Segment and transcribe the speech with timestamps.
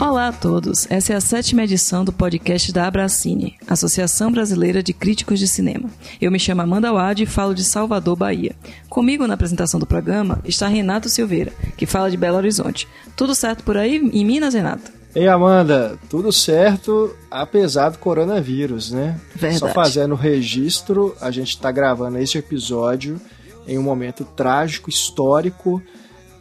[0.00, 4.94] Olá a todos, essa é a sétima edição do podcast da Abracine, Associação Brasileira de
[4.94, 5.90] Críticos de Cinema.
[6.18, 8.56] Eu me chamo Amanda Wade e falo de Salvador, Bahia.
[8.88, 12.88] Comigo na apresentação do programa está Renato Silveira, que fala de Belo Horizonte.
[13.14, 14.90] Tudo certo por aí em Minas, Renato?
[15.14, 19.20] Ei, Amanda, tudo certo, apesar do coronavírus, né?
[19.36, 19.58] Verdade.
[19.58, 23.20] Só fazendo o registro, a gente está gravando este episódio
[23.68, 25.82] em um momento trágico, histórico,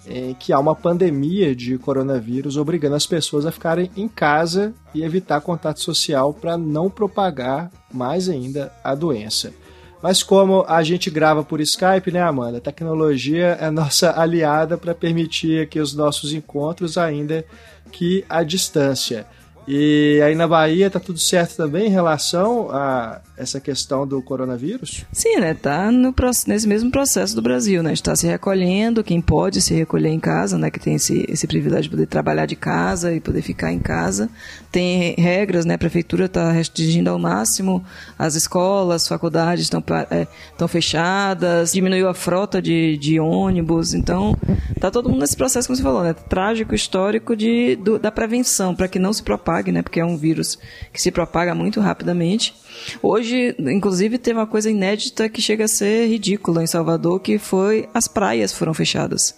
[0.10, 5.04] em que há uma pandemia de coronavírus obrigando as pessoas a ficarem em casa e
[5.04, 9.54] evitar contato social para não propagar mais ainda a doença.
[10.02, 12.58] Mas como a gente grava por Skype, né, Amanda?
[12.58, 17.46] A tecnologia é nossa aliada para permitir aqui os nossos encontros ainda
[17.92, 19.28] que à distância.
[19.68, 25.06] E aí na Bahia tá tudo certo também em relação a essa questão do coronavírus?
[25.14, 25.54] Sim, né?
[25.54, 26.14] Tá no,
[26.48, 27.94] nesse mesmo processo do Brasil, né?
[27.94, 30.70] Está se recolhendo, quem pode se recolher em casa, né?
[30.70, 34.30] Que tem esse, esse privilégio de poder trabalhar de casa e poder ficar em casa.
[34.72, 35.76] Tem regras, né?
[35.76, 37.84] A prefeitura está restringindo ao máximo
[38.18, 40.28] as escolas, faculdades estão é,
[40.68, 44.36] fechadas, diminuiu a frota de, de ônibus, então
[44.80, 46.14] tá todo mundo nesse processo, como você falou, né?
[46.14, 49.82] Trágico, histórico de, do, da prevenção, para que não se propague, né?
[49.82, 50.58] Porque é um vírus
[50.92, 52.56] que se propaga muito rapidamente.
[53.02, 57.88] Hoje, inclusive, teve uma coisa inédita que chega a ser ridícula em Salvador, que foi
[57.94, 59.36] as praias foram fechadas.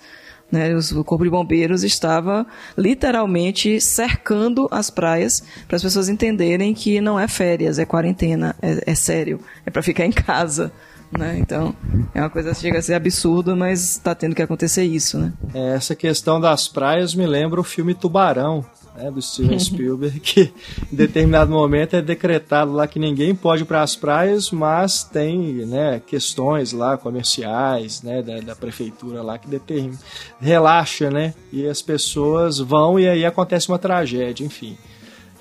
[0.52, 2.46] Né, o Corpo de Bombeiros estava
[2.78, 8.92] literalmente cercando as praias para as pessoas entenderem que não é férias, é quarentena, é,
[8.92, 10.70] é sério, é para ficar em casa.
[11.18, 11.38] Né?
[11.40, 11.76] Então,
[12.14, 15.20] é uma coisa que chega a ser absurda, mas está tendo que acontecer isso.
[15.20, 15.34] Né?
[15.54, 20.52] Essa questão das praias me lembra o filme Tubarão, né, do Steven Spielberg, que
[20.92, 25.66] em determinado momento é decretado lá que ninguém pode ir para as praias, mas tem
[25.66, 29.98] né, questões lá comerciais né, da, da, prefeitura lá que determina,
[30.40, 31.34] relaxa, né?
[31.52, 34.78] E as pessoas vão e aí acontece uma tragédia, enfim.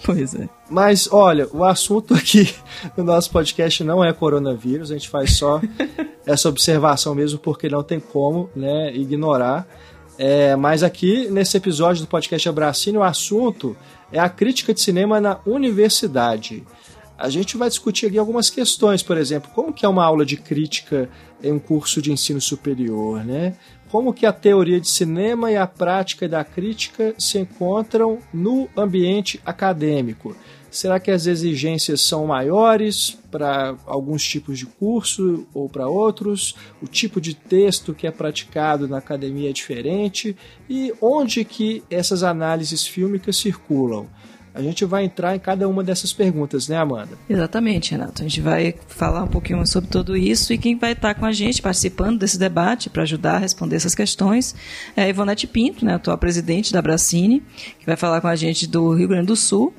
[0.02, 0.48] Pois é.
[0.68, 2.54] Mas olha, o assunto aqui
[2.96, 5.60] no nosso podcast não é coronavírus, a gente faz só
[6.24, 9.66] essa observação mesmo porque não tem como né, ignorar.
[10.22, 13.74] É, mas aqui, nesse episódio do podcast Abracine, o assunto
[14.12, 16.62] é a crítica de cinema na universidade.
[17.16, 20.36] A gente vai discutir aqui algumas questões, por exemplo, como que é uma aula de
[20.36, 21.08] crítica
[21.42, 23.54] em um curso de ensino superior, né?
[23.90, 29.40] Como que a teoria de cinema e a prática da crítica se encontram no ambiente
[29.42, 30.36] acadêmico?
[30.70, 36.54] Será que as exigências são maiores para alguns tipos de curso ou para outros?
[36.80, 40.36] O tipo de texto que é praticado na academia é diferente?
[40.68, 44.06] E onde que essas análises fílmicas circulam?
[44.52, 47.16] A gente vai entrar em cada uma dessas perguntas, né, Amanda?
[47.28, 48.22] Exatamente, Renato.
[48.22, 51.32] A gente vai falar um pouquinho sobre tudo isso e quem vai estar com a
[51.32, 54.54] gente participando desse debate para ajudar a responder essas questões
[54.96, 57.42] é a Ivonete Pinto, né, atual presidente da Bracine,
[57.78, 59.72] que vai falar com a gente do Rio Grande do Sul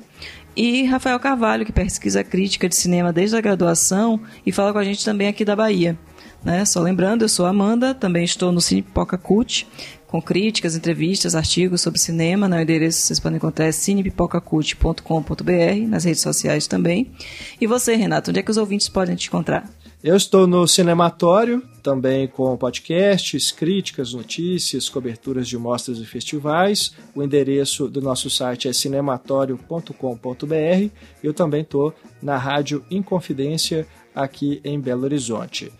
[0.56, 4.84] e Rafael Carvalho, que pesquisa crítica de cinema desde a graduação e fala com a
[4.84, 5.98] gente também aqui da Bahia.
[6.44, 6.64] Né?
[6.64, 9.66] Só lembrando, eu sou Amanda, também estou no Cine Pipoca Cult,
[10.06, 12.46] com críticas, entrevistas, artigos sobre cinema.
[12.46, 17.10] No endereço vocês podem encontrar é cinepipocacult.com.br, nas redes sociais também.
[17.60, 19.68] E você, Renato, onde é que os ouvintes podem te encontrar?
[20.04, 26.94] Eu estou no Cinematório, também com podcasts, críticas, notícias, coberturas de mostras e festivais.
[27.14, 30.90] O endereço do nosso site é cinematório.com.br.
[31.22, 35.72] Eu também estou na Rádio Inconfidência, aqui em Belo Horizonte.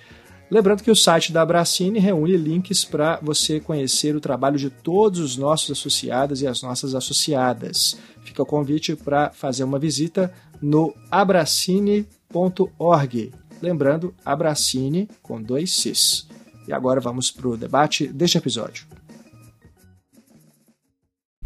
[0.51, 5.19] Lembrando que o site da Abracine reúne links para você conhecer o trabalho de todos
[5.19, 7.97] os nossos associados e as nossas associadas.
[8.23, 10.31] Fica o convite para fazer uma visita
[10.61, 13.33] no abracine.org.
[13.63, 16.27] Lembrando, Abracine com dois Cs.
[16.67, 18.85] E agora vamos para o debate deste episódio.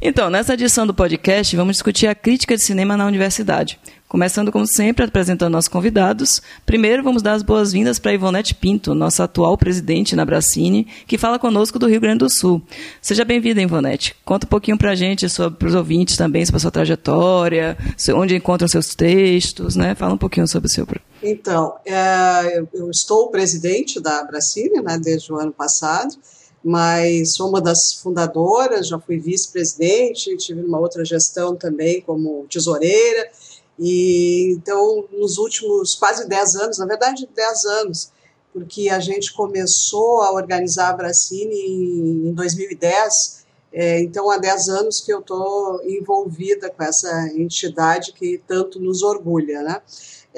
[0.01, 3.79] Então, nessa edição do podcast, vamos discutir a crítica de cinema na universidade.
[4.07, 6.41] Começando, como sempre, apresentando nossos convidados.
[6.65, 11.39] Primeiro, vamos dar as boas-vindas para Ivonete Pinto, nossa atual presidente na Bracine, que fala
[11.39, 12.63] conosco do Rio Grande do Sul.
[13.01, 14.15] Seja bem-vinda, Ivonete.
[14.25, 15.27] Conta um pouquinho para a gente,
[15.59, 17.77] para os ouvintes também, sobre a sua trajetória,
[18.15, 19.95] onde encontram seus textos, né?
[19.95, 20.87] Fala um pouquinho sobre o seu...
[21.29, 26.15] Então, é, eu estou presidente da Bracine, né, desde o ano passado,
[26.63, 33.29] mas sou uma das fundadoras, já fui vice-presidente, tive uma outra gestão também como tesoureira,
[33.77, 38.13] e então, nos últimos quase 10 anos, na verdade 10 anos,
[38.53, 45.01] porque a gente começou a organizar a Bracine em 2010, é, então há 10 anos
[45.01, 49.83] que eu estou envolvida com essa entidade que tanto nos orgulha, né?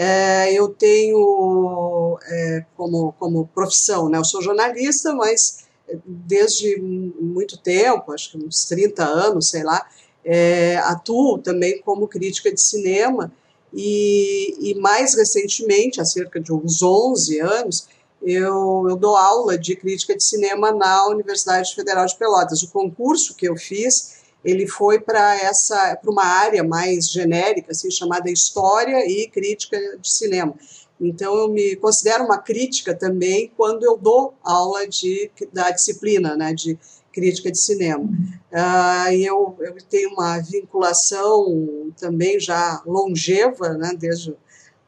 [0.01, 4.17] É, eu tenho é, como, como profissão, né?
[4.17, 5.67] Eu sou jornalista, mas
[6.07, 9.85] desde muito tempo, acho que uns 30 anos, sei lá,
[10.25, 13.33] é, atuo também como crítica de cinema
[13.75, 17.89] e, e, mais recentemente, há cerca de uns 11 anos,
[18.23, 22.63] eu, eu dou aula de crítica de cinema na Universidade Federal de Pelotas.
[22.63, 27.91] O concurso que eu fiz ele foi para essa para uma área mais genérica, assim
[27.91, 30.55] chamada história e crítica de cinema.
[31.01, 36.53] Então eu me considero uma crítica também quando eu dou aula de da disciplina, né,
[36.53, 36.79] de
[37.13, 38.05] crítica de cinema.
[38.05, 44.35] Uh, e eu, eu tenho uma vinculação também já longeva, né, desde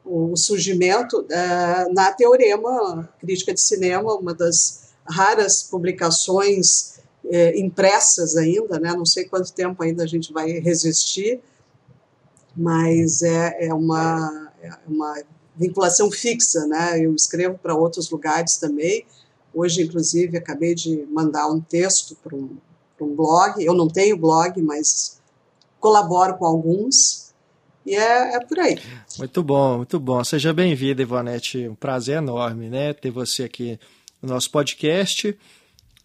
[0.05, 6.90] o surgimento uh, na Teorema Crítica de Cinema, uma das raras publicações
[7.31, 11.39] uh, impressas ainda, né, não sei quanto tempo ainda a gente vai resistir,
[12.55, 15.23] mas é, é, uma, é uma
[15.55, 19.05] vinculação fixa, né, eu escrevo para outros lugares também,
[19.53, 22.55] Hoje, inclusive, acabei de mandar um texto para um,
[23.01, 23.63] um, blog.
[23.63, 25.19] Eu não tenho blog, mas
[25.79, 27.33] colaboro com alguns.
[27.85, 28.79] E é, é por aí.
[29.17, 30.23] Muito bom, muito bom.
[30.23, 31.67] Seja bem-vinda, Ivonete.
[31.67, 33.77] Um prazer enorme né, ter você aqui
[34.21, 35.37] no nosso podcast.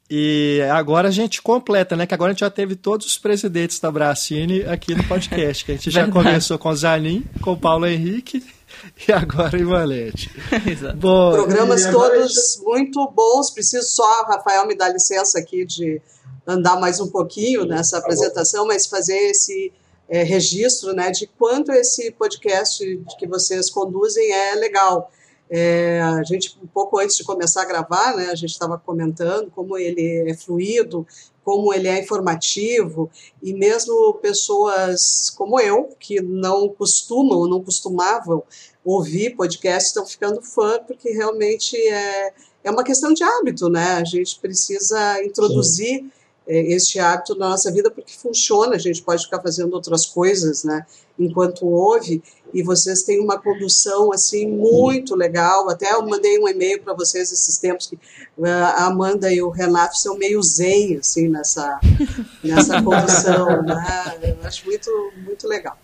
[0.08, 2.06] E agora a gente completa, né?
[2.06, 5.64] Que agora a gente já teve todos os presidentes da Bracine aqui no podcast.
[5.64, 8.44] Que a gente já começou com o Zanin, com o Paulo Henrique
[9.08, 10.30] e agora Ivalete.
[10.96, 13.50] Bom, Programas todos muito bons.
[13.50, 16.00] Preciso só, Rafael, me dar licença aqui de
[16.46, 19.72] andar mais um pouquinho nessa tá apresentação, mas fazer esse
[20.08, 25.10] é, registro né, de quanto esse podcast que vocês conduzem é legal.
[25.48, 29.50] É, a gente, um pouco antes de começar a gravar, né, a gente estava comentando
[29.50, 31.06] como ele é fluido,
[31.44, 33.08] como ele é informativo,
[33.40, 38.42] e mesmo pessoas como eu, que não costumam, não costumavam
[38.84, 42.32] ouvir podcast, estão ficando fã, porque realmente é,
[42.64, 43.94] é uma questão de hábito, né?
[43.94, 46.00] A gente precisa introduzir.
[46.00, 46.10] Sim
[46.46, 50.62] é, este hábito na nossa vida porque funciona, a gente pode ficar fazendo outras coisas,
[50.62, 50.86] né,
[51.18, 52.22] enquanto ouve,
[52.56, 57.30] e vocês têm uma condução, assim, muito legal, até eu mandei um e-mail para vocês
[57.30, 57.96] esses tempos, que
[58.38, 61.78] uh, a Amanda e o Renato são meio zen, assim, nessa,
[62.42, 65.76] nessa condução, né, eu acho muito, muito legal.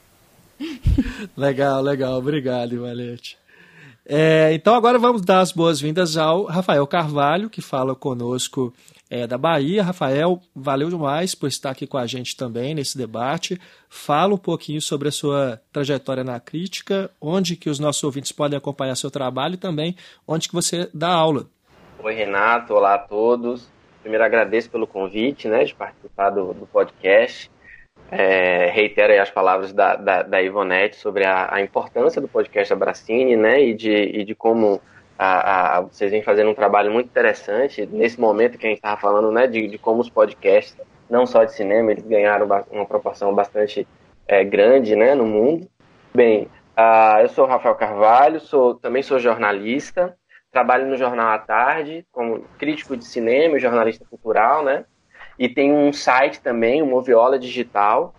[1.36, 3.41] Legal, legal, obrigado, Valete.
[4.04, 8.74] É, então agora vamos dar as boas-vindas ao Rafael Carvalho, que fala conosco
[9.08, 9.82] é, da Bahia.
[9.82, 13.60] Rafael, valeu demais por estar aqui com a gente também nesse debate.
[13.88, 18.56] Fala um pouquinho sobre a sua trajetória na crítica, onde que os nossos ouvintes podem
[18.56, 19.94] acompanhar seu trabalho e também
[20.26, 21.46] onde que você dá aula.
[22.02, 22.74] Oi, Renato.
[22.74, 23.70] Olá a todos.
[24.00, 27.51] Primeiro agradeço pelo convite né, de participar do, do podcast.
[28.14, 33.36] É, reitero as palavras da, da, da Ivonete sobre a, a, importância do podcast Abracine
[33.36, 34.82] né, e, de, e de como
[35.18, 39.00] a, a, vocês vêm fazendo um trabalho muito interessante nesse momento que a gente estava
[39.00, 40.76] falando, né, de, de, como os podcasts,
[41.08, 43.88] não só de cinema, eles ganharam uma proporção bastante
[44.28, 45.66] é, grande, né, no mundo.
[46.14, 50.14] Bem, uh, eu sou Rafael Carvalho, sou também sou jornalista,
[50.50, 54.84] trabalho no Jornal à Tarde como crítico de cinema e jornalista cultural, né,
[55.42, 58.14] e tenho um site também, o Moviola Digital.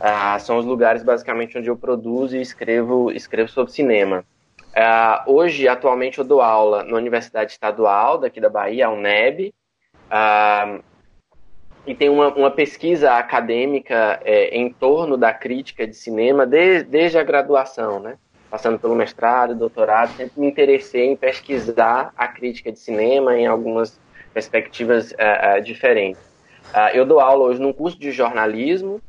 [0.00, 4.24] Uh, são os lugares basicamente onde eu produzo e escrevo, escrevo sobre cinema.
[4.70, 9.52] Uh, hoje, atualmente, eu dou aula na Universidade Estadual daqui da Bahia, a UNEB,
[10.06, 10.82] uh,
[11.86, 17.18] e tem uma, uma pesquisa acadêmica é, em torno da crítica de cinema desde, desde
[17.18, 18.16] a graduação, né?
[18.48, 24.00] Passando pelo mestrado, doutorado, sempre me interessei em pesquisar a crítica de cinema em algumas
[24.32, 26.31] perspectivas uh, diferentes.
[26.94, 29.00] Eu dou aula hoje num curso de jornalismo,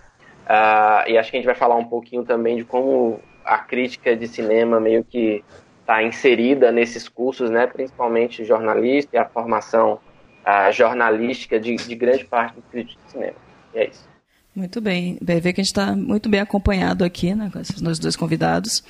[1.08, 4.28] e acho que a gente vai falar um pouquinho também de como a crítica de
[4.28, 5.44] cinema meio que
[5.82, 10.00] está inserida nesses cursos, né, principalmente jornalista e a formação
[10.46, 13.36] a jornalística de, de grande parte dos críticos de cinema.
[13.74, 14.13] E é isso.
[14.56, 15.18] Muito bem.
[15.20, 18.84] Vai ver que a gente está muito bem acompanhado aqui, né, com esses dois convidados.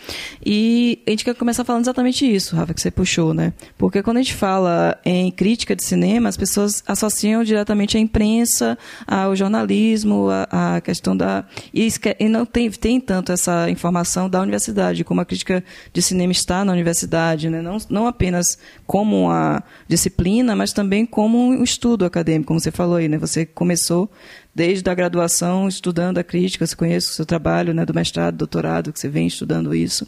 [0.45, 3.53] E a gente quer começar falando exatamente isso, Rafa, que você puxou, né?
[3.77, 8.77] Porque quando a gente fala em crítica de cinema, as pessoas associam diretamente a imprensa,
[9.07, 11.45] ao jornalismo, a questão da.
[11.73, 11.87] E,
[12.19, 16.65] e não tem, tem tanto essa informação da universidade, como a crítica de cinema está
[16.65, 17.61] na universidade, né?
[17.61, 22.97] Não, não apenas como uma disciplina, mas também como um estudo acadêmico, como você falou
[22.97, 23.17] aí, né?
[23.17, 24.11] Você começou
[24.55, 28.93] desde a graduação estudando a crítica, você conhece o seu trabalho né, do mestrado, doutorado,
[28.93, 30.07] que você vem estudando isso.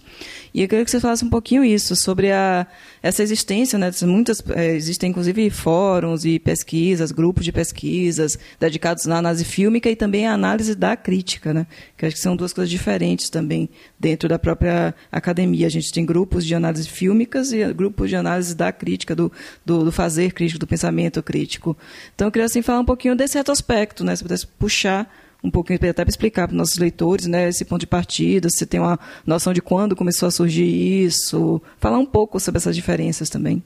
[0.53, 2.67] E eu queria que você falasse um pouquinho isso, sobre a,
[3.01, 9.17] essa existência, né, muitas, é, existem inclusive fóruns e pesquisas, grupos de pesquisas dedicados à
[9.17, 11.65] análise fílmica e também à análise da crítica, né,
[11.97, 13.67] que acho que são duas coisas diferentes também
[13.99, 15.65] dentro da própria academia.
[15.65, 19.31] A gente tem grupos de análise fílmicas e grupos de análise da crítica, do,
[19.65, 21.75] do, do fazer crítico, do pensamento crítico.
[22.13, 25.09] Então eu queria assim, falar um pouquinho desse retrospecto, né, se puxar
[25.43, 28.65] um pouquinho até para explicar para os nossos leitores, né, esse ponto de partida, se
[28.65, 33.29] tem uma noção de quando começou a surgir isso, falar um pouco sobre essas diferenças
[33.29, 33.63] também.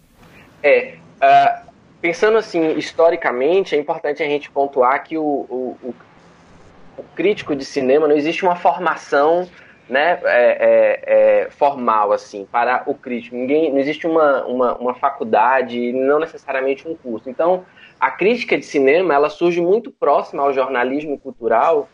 [0.61, 1.69] É, uh,
[2.01, 5.95] pensando assim historicamente, é importante a gente pontuar que o, o, o,
[6.97, 9.47] o crítico de cinema não existe uma formação
[9.89, 13.35] né, é, é, é, formal assim para o crítico.
[13.35, 17.29] Ninguém, não existe uma, uma, uma faculdade, não necessariamente um curso.
[17.29, 17.65] Então,
[17.99, 21.89] a crítica de cinema ela surge muito próxima ao jornalismo cultural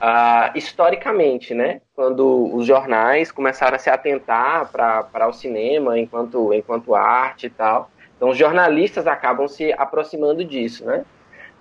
[0.00, 1.80] uh, historicamente, né?
[1.94, 7.90] Quando os jornais começaram a se atentar para o cinema enquanto, enquanto arte e tal.
[8.16, 11.04] Então, os jornalistas acabam se aproximando disso, né?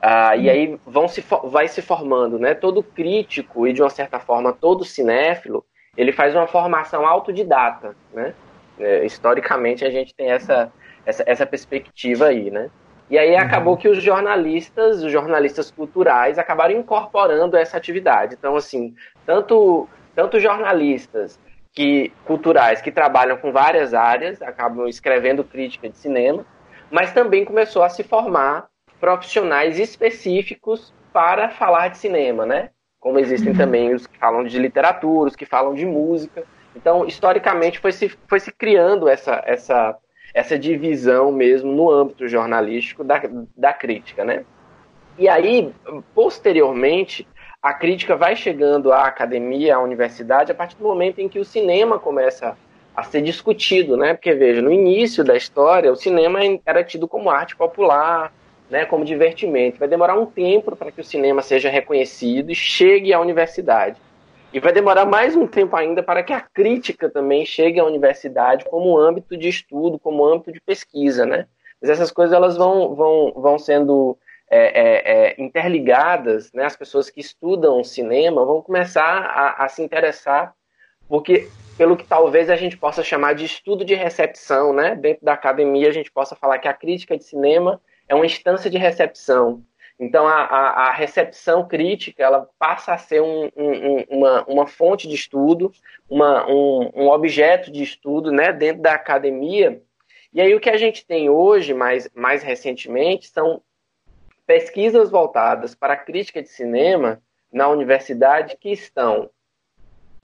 [0.02, 2.54] Uh, e aí vão se, vai se formando, né?
[2.54, 5.64] Todo crítico e, de uma certa forma, todo cinéfilo,
[5.96, 8.34] ele faz uma formação autodidata, né?
[8.80, 10.72] É, historicamente a gente tem essa,
[11.06, 12.70] essa, essa perspectiva aí, né?
[13.14, 13.80] E aí acabou uhum.
[13.80, 18.34] que os jornalistas, os jornalistas culturais, acabaram incorporando essa atividade.
[18.34, 21.40] Então, assim, tanto, tanto jornalistas
[21.72, 26.44] que culturais que trabalham com várias áreas, acabam escrevendo crítica de cinema,
[26.90, 28.66] mas também começou a se formar
[29.00, 32.72] profissionais específicos para falar de cinema, né?
[33.04, 33.58] como existem uhum.
[33.58, 36.46] também os que falam de literatura, os que falam de música.
[36.74, 39.96] Então, historicamente, foi se, foi se criando essa, essa,
[40.34, 43.22] essa divisão mesmo no âmbito jornalístico da,
[43.56, 44.44] da crítica, né?
[45.18, 45.72] E aí,
[46.16, 47.28] posteriormente,
[47.62, 51.46] a crítica vai chegando à academia, à universidade, a partir do momento em que o
[51.46, 52.58] cinema começa
[52.96, 54.14] a ser discutido, né?
[54.14, 58.34] Porque, veja, no início da história, o cinema era tido como arte popular,
[58.70, 59.80] né, como divertimento.
[59.80, 63.98] Vai demorar um tempo para que o cinema seja reconhecido e chegue à universidade.
[64.54, 68.66] E vai demorar mais um tempo ainda para que a crítica também chegue à universidade
[68.66, 71.48] como âmbito de estudo, como âmbito de pesquisa, né?
[71.82, 74.16] Mas essas coisas elas vão, vão, vão sendo
[74.48, 76.66] é, é, é, interligadas, né?
[76.66, 80.54] As pessoas que estudam cinema vão começar a, a se interessar,
[81.10, 84.96] porque pelo que talvez a gente possa chamar de estudo de recepção, né?
[84.96, 88.70] Dentro da academia a gente possa falar que a crítica de cinema é uma instância
[88.70, 89.64] de recepção.
[90.04, 95.08] Então, a, a, a recepção crítica ela passa a ser um, um, uma, uma fonte
[95.08, 95.72] de estudo,
[96.10, 99.82] uma, um, um objeto de estudo né, dentro da academia.
[100.34, 103.62] E aí, o que a gente tem hoje, mais, mais recentemente, são
[104.46, 109.30] pesquisas voltadas para a crítica de cinema na universidade que estão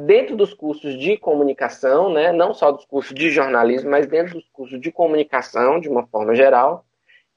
[0.01, 4.49] dentro dos cursos de comunicação, né, não só dos cursos de jornalismo, mas dentro dos
[4.49, 6.85] cursos de comunicação, de uma forma geral,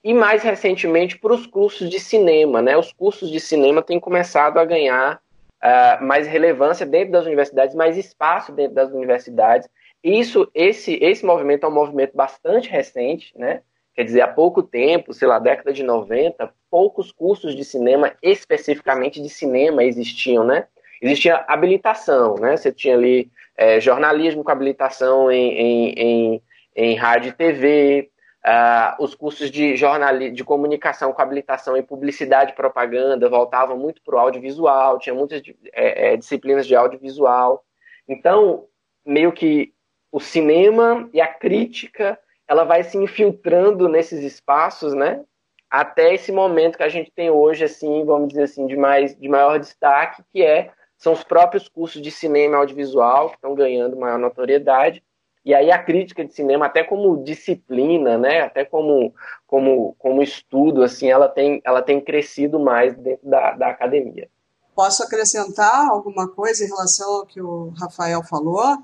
[0.05, 2.61] e mais recentemente para os cursos de cinema.
[2.61, 2.77] Né?
[2.77, 5.21] Os cursos de cinema têm começado a ganhar
[5.63, 9.69] uh, mais relevância dentro das universidades, mais espaço dentro das universidades.
[10.03, 13.63] Isso, esse, esse movimento é um movimento bastante recente, né?
[13.95, 19.21] Quer dizer, há pouco tempo, sei lá, década de 90, poucos cursos de cinema, especificamente
[19.23, 20.67] de cinema, existiam, né?
[21.01, 22.57] Existia habilitação, né?
[22.57, 26.43] Você tinha ali é, jornalismo com habilitação em, em, em,
[26.75, 28.11] em rádio e TV,
[28.45, 34.03] Uh, os cursos de jornalismo, de comunicação com habilitação em publicidade e propaganda voltavam muito
[34.03, 35.41] para o audiovisual, tinha muitas
[35.73, 37.65] é, é, disciplinas de audiovisual.
[38.09, 38.67] Então,
[39.07, 39.73] meio que
[40.11, 42.19] o cinema e a crítica,
[42.49, 45.25] ela vai se infiltrando nesses espaços, né?
[45.71, 49.29] Até esse momento que a gente tem hoje, assim, vamos dizer assim, de, mais, de
[49.29, 53.97] maior destaque, que é são os próprios cursos de cinema e audiovisual que estão ganhando
[53.97, 55.03] maior notoriedade
[55.45, 59.13] e aí a crítica de cinema, até como disciplina, né, até como,
[59.47, 64.29] como, como estudo, assim, ela tem, ela tem crescido mais dentro da, da academia.
[64.75, 68.79] Posso acrescentar alguma coisa em relação ao que o Rafael falou?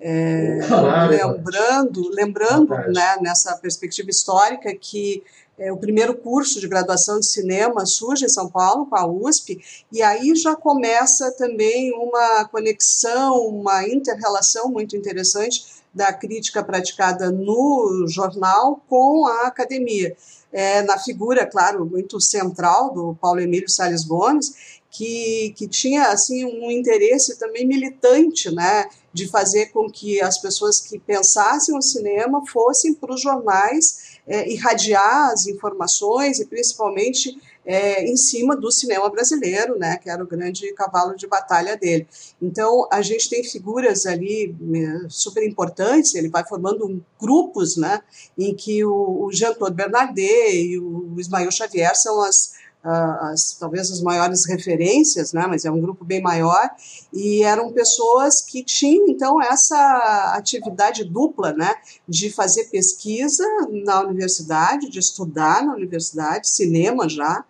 [0.00, 5.22] É, claro, lembrando, lembrando né, nessa perspectiva histórica que
[5.58, 9.60] é, o primeiro curso de graduação de cinema surge em São Paulo, com a USP,
[9.92, 18.06] e aí já começa também uma conexão, uma inter-relação muito interessante da crítica praticada no
[18.08, 20.16] jornal com a academia.
[20.52, 26.44] É, na figura, claro, muito central do Paulo Emílio Salles Gomes, que, que tinha assim
[26.44, 32.44] um interesse também militante, né, de fazer com que as pessoas que pensassem o cinema
[32.46, 39.08] fossem para os jornais é, irradiar as informações e principalmente é, em cima do cinema
[39.08, 42.06] brasileiro, né, que era o grande cavalo de batalha dele.
[42.40, 48.02] Então, a gente tem figuras ali é, super importantes, ele vai formando grupos, né,
[48.38, 50.22] em que o, o Jean-Claude Bernardet
[50.54, 55.80] e o Ismael Xavier são as as, talvez as maiores referências, né, mas é um
[55.80, 56.68] grupo bem maior,
[57.12, 61.74] e eram pessoas que tinham, então, essa atividade dupla, né,
[62.06, 63.44] de fazer pesquisa
[63.84, 67.42] na universidade, de estudar na universidade, cinema já,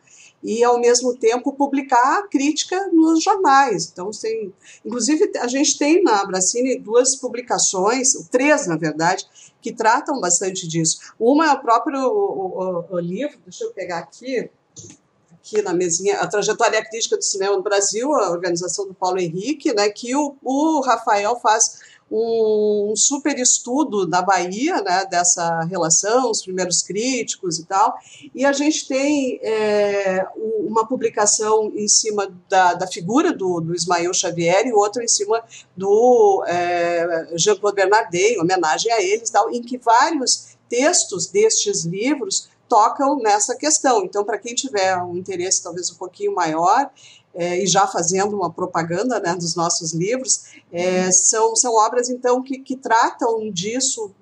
[0.45, 3.89] e, ao mesmo tempo, publicar crítica nos jornais.
[3.91, 4.53] Então, tem,
[4.85, 9.27] inclusive, a gente tem na Abracine duas publicações, três, na verdade,
[9.63, 10.99] que tratam bastante disso.
[11.19, 14.51] Uma é o próprio o, o, o livro, deixa eu pegar aqui,
[15.33, 19.73] aqui na mesinha, a trajetória crítica do cinema no Brasil, a organização do Paulo Henrique,
[19.73, 21.81] né, que o, o Rafael faz
[22.17, 27.95] um, super estudo da Bahia, né, dessa relação, os primeiros críticos e tal,
[28.33, 30.25] e a gente tem é,
[30.61, 35.43] uma publicação em cima da, da figura do, do Ismael Xavier e outra em cima
[35.77, 42.49] do é, Jean-Claude Bernardet, em homenagem a eles, tal, em que vários textos destes livros
[42.69, 44.05] tocam nessa questão.
[44.05, 46.91] Então, para quem tiver um interesse talvez um pouquinho maior,
[47.35, 52.43] é, e já fazendo uma propaganda né, dos nossos livros, é, são, são obras, então,
[52.43, 54.13] que, que tratam disso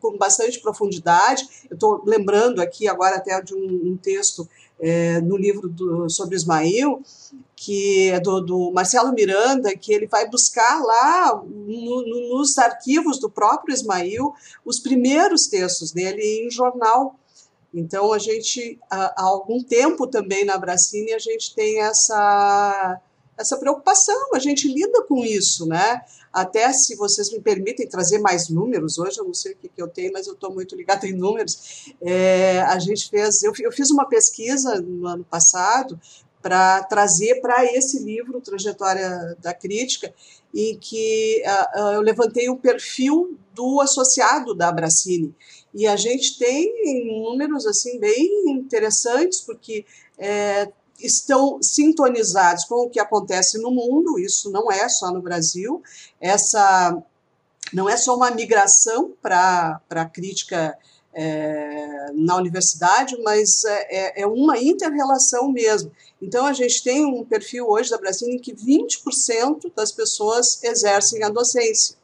[0.00, 1.48] com bastante profundidade.
[1.70, 6.36] Eu estou lembrando aqui agora até de um, um texto é, no livro do, sobre
[6.36, 7.00] Ismael,
[7.54, 13.18] que é do, do, Marcelo Miranda, que ele vai buscar lá no, no, nos arquivos
[13.18, 17.18] do próprio Ismael os primeiros textos dele em jornal
[17.76, 23.00] então, a gente, há, algum tempo também na Bracine, a gente tem essa,
[23.36, 26.00] essa preocupação, a gente lida com isso, né?
[26.32, 29.82] Até se vocês me permitem trazer mais números, hoje eu não sei o que, que
[29.82, 31.92] eu tenho, mas eu estou muito ligada em números.
[32.00, 36.00] É, a gente fez, eu, eu fiz uma pesquisa no ano passado
[36.40, 40.14] para trazer para esse livro, Trajetória da Crítica,
[40.54, 41.42] em que
[41.74, 45.34] uh, eu levantei o perfil do associado da Abracine.
[45.76, 49.84] E a gente tem números assim bem interessantes, porque
[50.16, 55.82] é, estão sintonizados com o que acontece no mundo, isso não é só no Brasil,
[56.18, 56.96] essa
[57.74, 60.78] não é só uma migração para a crítica
[61.12, 65.92] é, na universidade, mas é, é, é uma inter-relação mesmo.
[66.22, 71.22] Então, a gente tem um perfil hoje da Brasil em que 20% das pessoas exercem
[71.22, 71.98] a docência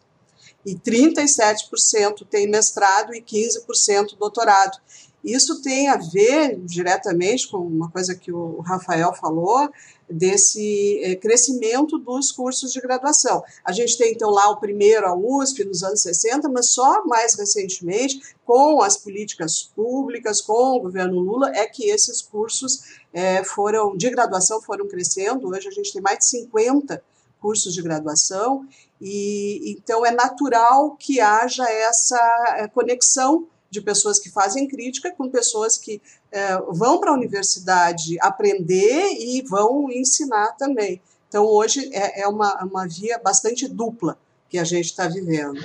[0.65, 4.79] e 37% tem mestrado e 15% doutorado.
[5.25, 9.71] Isso tem a ver diretamente com uma coisa que o Rafael falou,
[10.13, 13.43] desse eh, crescimento dos cursos de graduação.
[13.65, 17.35] A gente tem então lá o primeiro, a USP, nos anos 60, mas só mais
[17.35, 23.97] recentemente, com as políticas públicas, com o governo Lula, é que esses cursos é, foram
[23.97, 25.49] de graduação foram crescendo.
[25.49, 27.03] Hoje a gente tem mais de 50
[27.43, 28.65] cursos de graduação
[29.01, 35.31] e então é natural que haja essa eh, conexão de pessoas que fazem crítica com
[35.31, 36.01] pessoas que
[36.31, 41.01] é, vão para a universidade aprender e vão ensinar também.
[41.27, 44.19] Então, hoje é, é uma, uma via bastante dupla
[44.51, 45.59] que a gente está vivendo.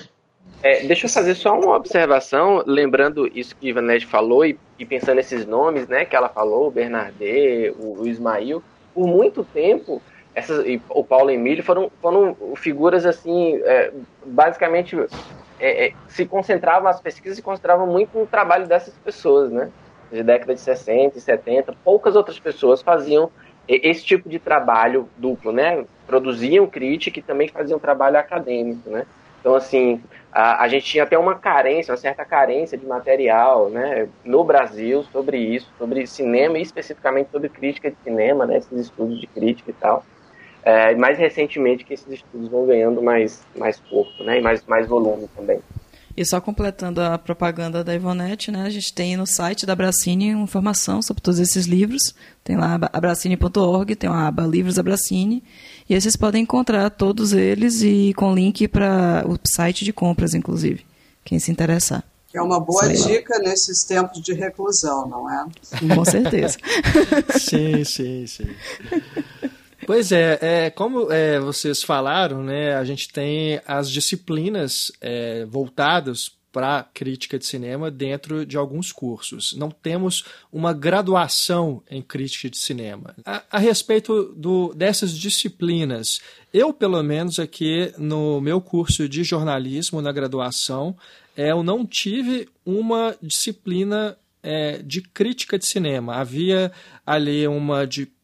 [0.63, 5.15] É, deixa eu fazer só uma observação, lembrando isso que Ivanete falou e, e, pensando
[5.15, 8.63] nesses nomes né, que ela falou, o Bernardet, o, o Ismail,
[8.93, 10.01] por muito tempo
[10.37, 13.91] essas, o Paulo Emílio foram, foram figuras assim, é,
[14.23, 14.95] basicamente
[15.59, 19.71] é, é, se concentravam, as pesquisas se concentravam muito no trabalho dessas pessoas, né?
[20.11, 23.31] De década de 60 e 70, poucas outras pessoas faziam
[23.67, 25.83] esse tipo de trabalho duplo, né?
[26.05, 29.07] Produziam crítica e também faziam trabalho acadêmico, né?
[29.39, 29.99] Então, assim,
[30.31, 34.07] a, a gente tinha até uma carência, uma certa carência de material, né?
[34.23, 38.57] No Brasil sobre isso, sobre cinema e especificamente sobre crítica de cinema, né?
[38.57, 40.05] Esses estudos de crítica e tal.
[40.67, 44.39] É, mais recentemente que esses estudos vão ganhando mais, mais corpo, né?
[44.39, 45.61] E mais, mais volume também.
[46.17, 50.27] E só completando a propaganda da Ivonete, né, a gente tem no site da Abracine
[50.27, 52.13] informação sobre todos esses livros.
[52.43, 55.41] Tem lá abracine.org, tem uma aba Livros Abracine,
[55.87, 60.33] e aí vocês podem encontrar todos eles e com link para o site de compras,
[60.33, 60.85] inclusive,
[61.23, 62.03] quem se interessar.
[62.33, 65.45] É uma boa dica nesses tempos de reclusão, não é?
[65.95, 66.57] Com certeza.
[67.39, 68.47] sim, sim, sim.
[69.87, 76.29] Pois é, é como é, vocês falaram, né, a gente tem as disciplinas é, voltadas
[76.51, 79.55] para crítica de cinema dentro de alguns cursos.
[79.55, 83.15] Não temos uma graduação em crítica de cinema.
[83.25, 86.19] A, a, respeito do, dessas disciplinas,
[86.53, 90.97] eu, pelo menos aqui no meu curso de jornalismo na graduação,
[91.33, 96.15] é, eu não tive uma disciplina é, de crítica de cinema.
[96.15, 96.73] Havia
[97.05, 98.16] ali uma de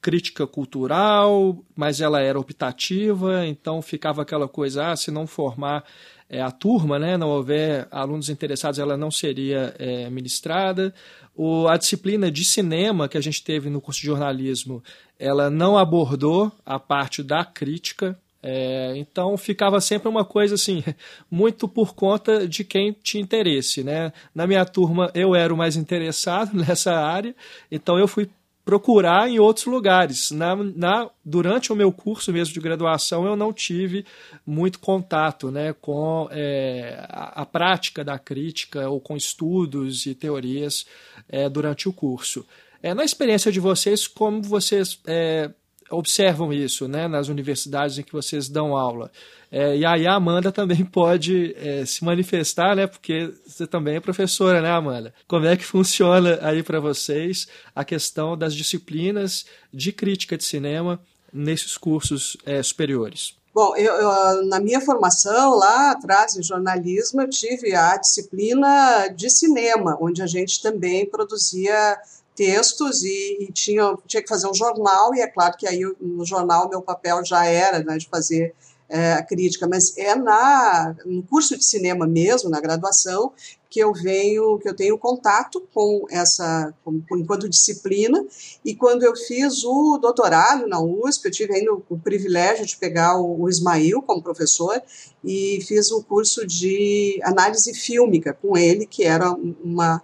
[0.00, 5.84] crítica cultural, mas ela era optativa, então ficava aquela coisa, ah, se não formar
[6.28, 10.94] é, a turma, né, não houver alunos interessados, ela não seria é, ministrada.
[11.34, 14.82] O, a disciplina de cinema que a gente teve no curso de jornalismo,
[15.18, 20.82] ela não abordou a parte da crítica, é, então ficava sempre uma coisa assim,
[21.30, 23.82] muito por conta de quem tinha interesse.
[23.82, 24.12] Né?
[24.34, 27.34] Na minha turma eu era o mais interessado nessa área,
[27.70, 28.28] então eu fui
[28.66, 30.32] procurar em outros lugares.
[30.32, 34.04] Na, na, durante o meu curso mesmo de graduação, eu não tive
[34.44, 40.84] muito contato né, com é, a, a, prática da crítica ou com estudos e teorias
[41.28, 42.44] é, durante o curso.
[42.82, 45.48] É, na experiência de vocês, como vocês é,
[45.90, 49.10] observam isso né, nas universidades em que vocês dão aula?
[49.50, 52.86] É, e aí a Amanda também pode é, se manifestar, né?
[52.86, 55.14] Porque você também é professora, né, Amanda?
[55.26, 61.00] Como é que funciona aí para vocês a questão das disciplinas de crítica de cinema
[61.32, 63.34] nesses cursos é, superiores?
[63.54, 69.30] Bom, eu, eu, na minha formação lá atrás em jornalismo, eu tive a disciplina de
[69.30, 71.98] cinema, onde a gente também produzia
[72.36, 76.24] textos e, e tinha, tinha que fazer um jornal, e é claro que aí no
[76.24, 78.54] jornal meu papel já era né, de fazer
[78.88, 83.32] é, a crítica, mas é na, no curso de cinema mesmo, na graduação,
[83.76, 88.24] que eu venho, que eu tenho contato com essa, com, enquanto disciplina,
[88.64, 93.18] e quando eu fiz o doutorado na USP, eu tive ainda o, privilégio de pegar
[93.20, 94.80] o, o Ismail como professor,
[95.22, 99.30] e fiz um curso de análise fílmica com ele, que era
[99.62, 100.00] uma,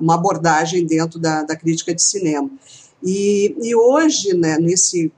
[0.00, 2.48] uma abordagem dentro da, da crítica de cinema.
[3.02, 5.10] E, e hoje, né, nesse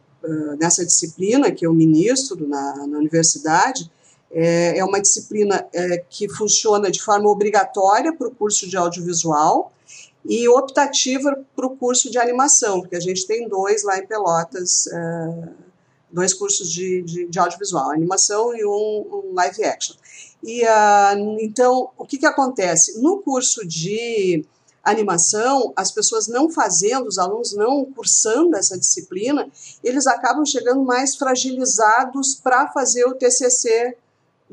[0.58, 3.92] nessa disciplina que eu ministro na, na universidade,
[4.34, 9.72] é, é uma disciplina é, que funciona de forma obrigatória para o curso de audiovisual
[10.24, 14.88] e optativa para o curso de animação, porque a gente tem dois lá em Pelotas,
[14.88, 15.48] é,
[16.10, 19.96] dois cursos de, de, de, audiovisual, animação e um, um live action.
[20.42, 23.00] E uh, então, o que, que acontece?
[23.00, 24.44] No curso de
[24.82, 29.48] animação, as pessoas não fazendo, os alunos não cursando essa disciplina,
[29.82, 33.96] eles acabam chegando mais fragilizados para fazer o TCC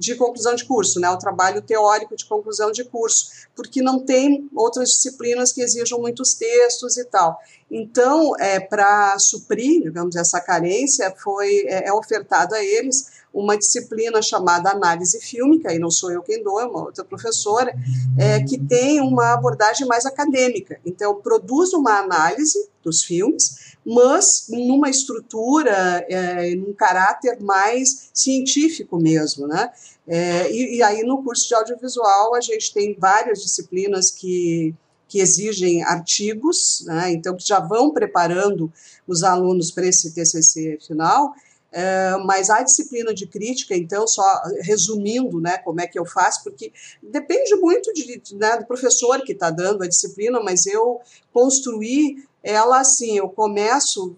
[0.01, 4.49] de conclusão de curso, né, o trabalho teórico de conclusão de curso, porque não tem
[4.55, 7.37] outras disciplinas que exijam muitos textos e tal.
[7.69, 14.21] Então, é, para suprir, digamos, essa carência, foi é, é ofertado a eles uma disciplina
[14.23, 17.71] chamada análise fílmica, e não sou eu quem dou, é uma outra professora,
[18.17, 20.79] é, que tem uma abordagem mais acadêmica.
[20.83, 29.47] Então, produz uma análise dos filmes, mas numa estrutura, é, num caráter mais científico mesmo,
[29.47, 29.71] né?
[30.07, 34.75] É, e, e aí, no curso de audiovisual, a gente tem várias disciplinas que
[35.11, 38.71] que exigem artigos, né, então que já vão preparando
[39.05, 41.33] os alunos para esse TCC final,
[41.71, 44.23] é, mas a disciplina de crítica, então, só
[44.61, 49.31] resumindo né, como é que eu faço, porque depende muito de, né, do professor que
[49.31, 50.99] está dando a disciplina, mas eu
[51.33, 54.15] construí ela assim, eu começo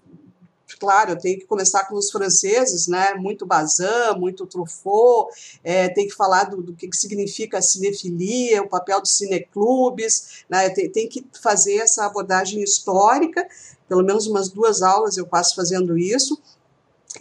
[0.79, 3.13] claro, eu tenho que começar com os franceses, né?
[3.13, 5.31] Muito Bazin, muito Truffaut,
[5.63, 10.69] é, tem que falar do, do que, significa a cinefilia, o papel dos cineclubes, né?
[10.71, 13.47] Tem, tem que fazer essa abordagem histórica,
[13.87, 16.41] pelo menos umas duas aulas eu passo fazendo isso,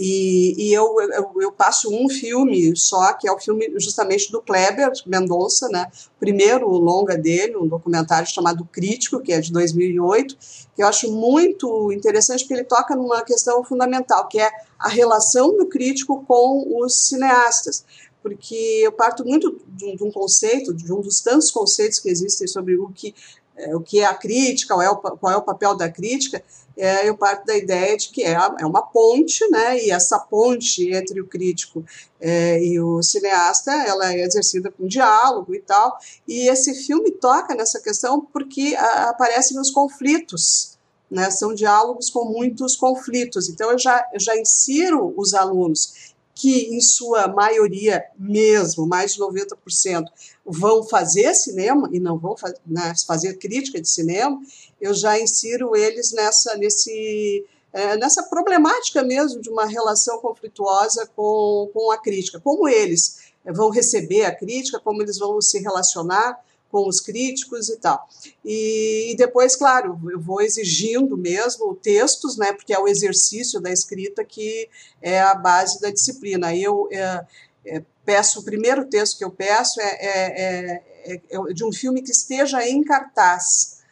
[0.00, 4.40] e, e eu, eu, eu, passo um filme só, que é o filme justamente do
[4.40, 5.90] Kleber Mendonça, né?
[6.18, 10.36] primeiro longa dele, um documentário chamado Crítico, que é de 2008,
[10.74, 15.56] que eu acho muito interessante porque ele toca numa questão fundamental, que é a relação
[15.56, 17.84] do crítico com os cineastas.
[18.22, 22.76] Porque eu parto muito de um, conceito, de um dos tantos conceitos que existem sobre
[22.76, 23.14] o que
[23.56, 26.42] é, o que é a crítica, qual é o, qual é o papel da crítica,
[26.76, 30.90] é, eu parto da ideia de que é, é uma ponte, né, e essa ponte
[30.90, 31.84] entre o crítico
[32.20, 37.54] é, e o cineasta, ela é exercida com diálogo e tal, e esse filme toca
[37.54, 40.78] nessa questão porque a, aparece nos conflitos,
[41.10, 46.11] né, são diálogos com muitos conflitos, então eu já, eu já insiro os alunos
[46.42, 50.06] que, em sua maioria mesmo, mais de 90%,
[50.44, 52.34] vão fazer cinema e não vão
[52.66, 54.40] né, fazer crítica de cinema,
[54.80, 61.70] eu já insiro eles nessa, nesse, é, nessa problemática mesmo de uma relação conflituosa com,
[61.72, 62.40] com a crítica.
[62.40, 66.40] Como eles vão receber a crítica, como eles vão se relacionar
[66.72, 68.08] com os críticos e tal.
[68.42, 73.70] E, e, depois, claro, eu vou exigindo mesmo textos, né, porque é o exercício da
[73.70, 74.68] escrita que
[75.02, 76.56] é a base da disciplina.
[76.56, 77.26] Eu é,
[77.66, 82.00] é, peço, o primeiro texto que eu peço é, é, é, é de um filme
[82.00, 83.82] que esteja em cartaz,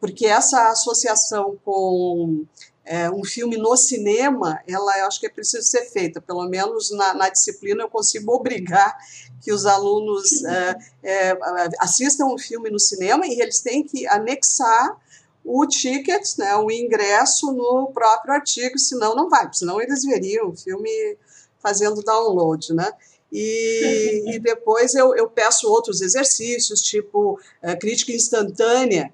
[0.00, 2.46] porque essa associação com
[2.88, 6.90] é, um filme no cinema, ela eu acho que é preciso ser feita, pelo menos
[6.90, 8.96] na, na disciplina eu consigo obrigar
[9.42, 11.38] que os alunos é, é,
[11.80, 14.96] assistam um filme no cinema e eles têm que anexar
[15.44, 20.56] o ticket, né, o ingresso no próprio artigo, senão não vai, senão eles veriam o
[20.56, 21.16] filme
[21.62, 22.90] fazendo download, né?
[23.30, 29.12] E, e depois eu, eu peço outros exercícios, tipo é, crítica instantânea,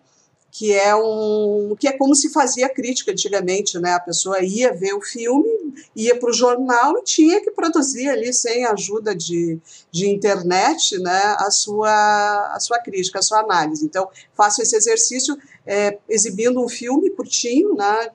[0.54, 3.94] que é um que é como se fazia crítica antigamente, né?
[3.94, 5.50] A pessoa ia ver o filme,
[5.96, 9.58] ia para o jornal e tinha que produzir ali sem ajuda de,
[9.90, 11.34] de internet, né?
[11.40, 13.84] A sua a sua crítica, a sua análise.
[13.84, 15.36] Então faço esse exercício
[15.66, 18.10] é, exibindo um filme curtinho, né?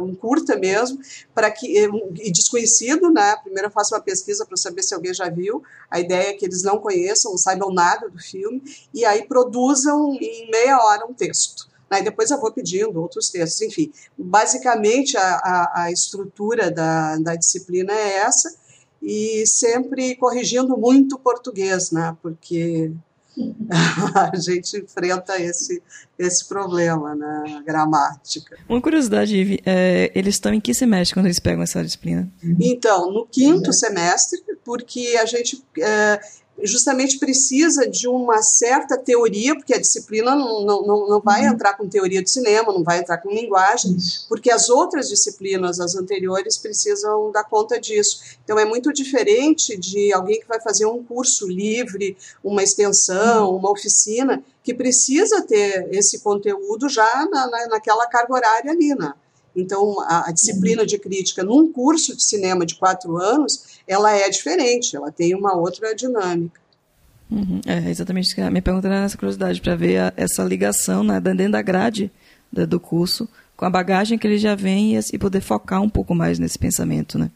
[0.00, 1.00] um curta mesmo,
[1.34, 3.36] para que e desconhecido, né?
[3.42, 5.62] Primeiro eu faço uma pesquisa para saber se alguém já viu.
[5.90, 8.62] A ideia é que eles não conheçam, não saibam nada do filme
[8.94, 11.73] e aí produzam em meia hora um texto.
[11.90, 13.92] Aí depois eu vou pedindo outros textos, enfim.
[14.16, 18.54] Basicamente, a, a, a estrutura da, da disciplina é essa,
[19.02, 22.16] e sempre corrigindo muito o português, né?
[22.22, 22.90] Porque
[24.14, 25.82] a gente enfrenta esse,
[26.18, 27.62] esse problema na né?
[27.66, 28.56] gramática.
[28.68, 32.30] Uma curiosidade, é, eles estão em que semestre quando eles pegam essa disciplina?
[32.60, 35.62] Então, no quinto semestre, porque a gente.
[35.78, 36.20] É,
[36.62, 41.52] justamente precisa de uma certa teoria, porque a disciplina não, não, não vai uhum.
[41.52, 43.96] entrar com teoria de cinema, não vai entrar com linguagem,
[44.28, 48.20] porque as outras disciplinas, as anteriores, precisam dar conta disso.
[48.44, 53.56] Então é muito diferente de alguém que vai fazer um curso livre, uma extensão, uhum.
[53.56, 59.12] uma oficina, que precisa ter esse conteúdo já na, na, naquela carga horária ali, né?
[59.54, 60.86] Então, a, a, disciplina uhum.
[60.86, 65.56] de crítica num curso de cinema de quatro anos, ela é diferente, ela tem uma
[65.56, 66.60] outra dinâmica.
[67.30, 67.60] Uhum.
[67.66, 71.52] É exatamente a minha pergunta era essa curiosidade, para ver a, essa ligação né, dentro
[71.52, 72.10] da grade
[72.52, 75.88] da, do curso, com a bagagem que ele já vem e, e, poder focar um
[75.88, 77.18] pouco mais nesse pensamento.
[77.18, 77.30] Né?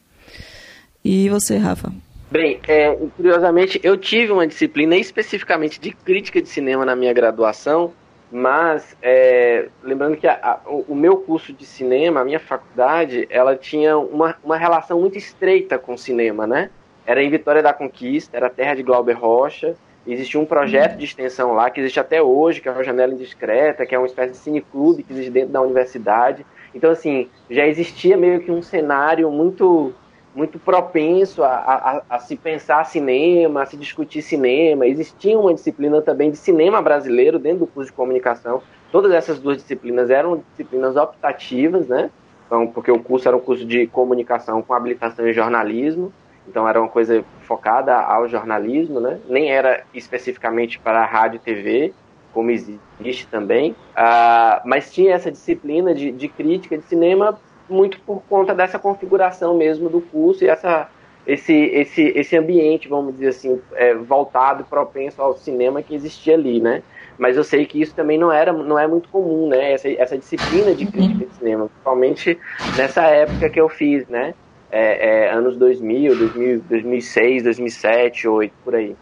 [1.04, 1.92] E você, Rafa?
[2.30, 7.92] Bem, é, curiosamente, eu tive uma disciplina especificamente de crítica de cinema na minha graduação,
[8.30, 13.56] mas, é, lembrando que a, a, o meu curso de cinema, a minha faculdade, ela
[13.56, 16.70] tinha uma, uma relação muito estreita com o cinema, né?
[17.06, 19.74] Era em Vitória da Conquista, era terra de Glauber Rocha,
[20.06, 23.86] existia um projeto de extensão lá, que existe até hoje, que é uma janela indiscreta,
[23.86, 26.44] que é uma espécie de cineclube que existe dentro da universidade.
[26.74, 29.92] Então, assim, já existia meio que um cenário muito
[30.38, 34.86] muito propenso a, a, a, se pensar cinema, a se discutir cinema.
[34.86, 38.62] Existia uma disciplina também de cinema brasileiro dentro do curso de comunicação.
[38.92, 42.08] Todas essas duas disciplinas eram disciplinas optativas, né?
[42.46, 46.12] Então, porque o curso era um curso de comunicação com habilitação em jornalismo,
[46.46, 49.18] então era uma coisa focada ao jornalismo, né?
[49.28, 51.92] Nem era especificamente para rádio e TV,
[52.32, 57.36] como existe também, uh, mas tinha essa disciplina de, de crítica de cinema
[57.68, 60.88] muito por conta dessa configuração mesmo do curso e essa,
[61.26, 66.60] esse, esse, esse ambiente, vamos dizer assim, é, voltado, propenso ao cinema que existia ali,
[66.60, 66.82] né?
[67.18, 69.72] Mas eu sei que isso também não era, não é muito comum, né?
[69.72, 72.38] Essa, essa disciplina de crítica de cinema, principalmente
[72.76, 74.34] nessa época que eu fiz, né?
[74.70, 78.96] É, é, anos 2000, 2000, 2006, 2007, 2008, por aí.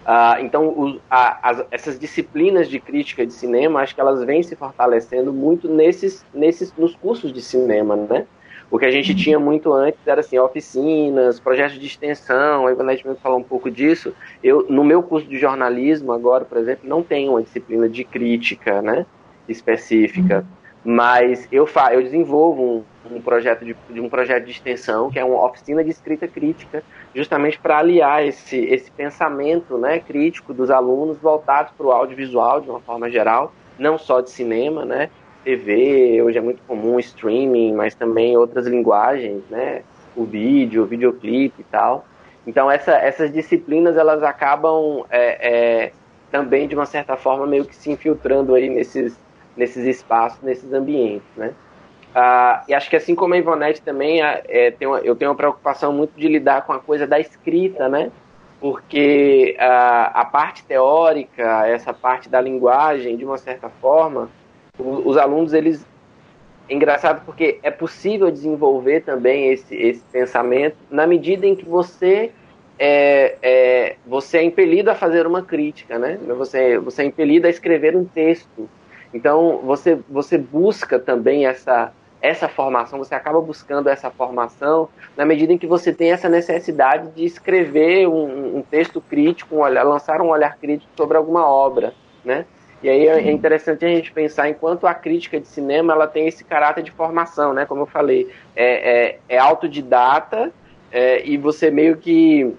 [0.00, 4.56] Uh, então, a, as, essas disciplinas de crítica de cinema, acho que elas vêm se
[4.56, 8.26] fortalecendo muito nesses, nesses, nos cursos de cinema, né?
[8.70, 13.04] O que a gente tinha muito antes era assim, oficinas, projetos de extensão, a Ivanete
[13.04, 14.14] mesmo falou um pouco disso.
[14.44, 18.80] Eu, no meu curso de jornalismo agora, por exemplo, não tenho uma disciplina de crítica,
[18.80, 19.04] né,
[19.48, 20.46] específica.
[20.84, 25.18] Mas eu, fa eu desenvolvo um, um projeto de, de, um projeto de extensão, que
[25.18, 26.82] é uma oficina de escrita crítica,
[27.14, 32.70] justamente para aliar esse, esse pensamento né, crítico dos alunos voltados para o audiovisual de
[32.70, 35.10] uma forma geral, não só de cinema, né?
[35.44, 39.82] TV, hoje é muito comum streaming, mas também outras linguagens, né?
[40.14, 42.04] O vídeo, o videoclipe e tal.
[42.46, 45.48] Então essa, essas disciplinas elas acabam é,
[45.86, 45.92] é,
[46.30, 49.18] também de uma certa forma meio que se infiltrando aí nesses
[49.60, 51.52] nesses espaços, nesses ambientes, né?
[52.14, 55.36] Ah, e acho que assim como a Ivonete também, é, tem uma, eu tenho uma
[55.36, 58.10] preocupação muito de lidar com a coisa da escrita, né?
[58.58, 64.28] Porque a parte teórica, essa parte da linguagem, de uma certa forma,
[64.78, 65.86] o, os alunos, eles...
[66.68, 72.30] É engraçado porque é possível desenvolver também esse, esse pensamento na medida em que você
[72.78, 76.18] é, é, você é impelido a fazer uma crítica, né?
[76.28, 78.68] Você, você é impelido a escrever um texto.
[79.12, 81.92] Então, você, você busca também essa,
[82.22, 87.10] essa formação, você acaba buscando essa formação na medida em que você tem essa necessidade
[87.10, 91.94] de escrever um, um texto crítico, um olhar, lançar um olhar crítico sobre alguma obra,
[92.24, 92.44] né?
[92.82, 96.42] E aí é interessante a gente pensar enquanto a crítica de cinema ela tem esse
[96.42, 97.66] caráter de formação, né?
[97.66, 100.50] Como eu falei, é, é, é autodidata
[100.90, 102.54] é, e você meio que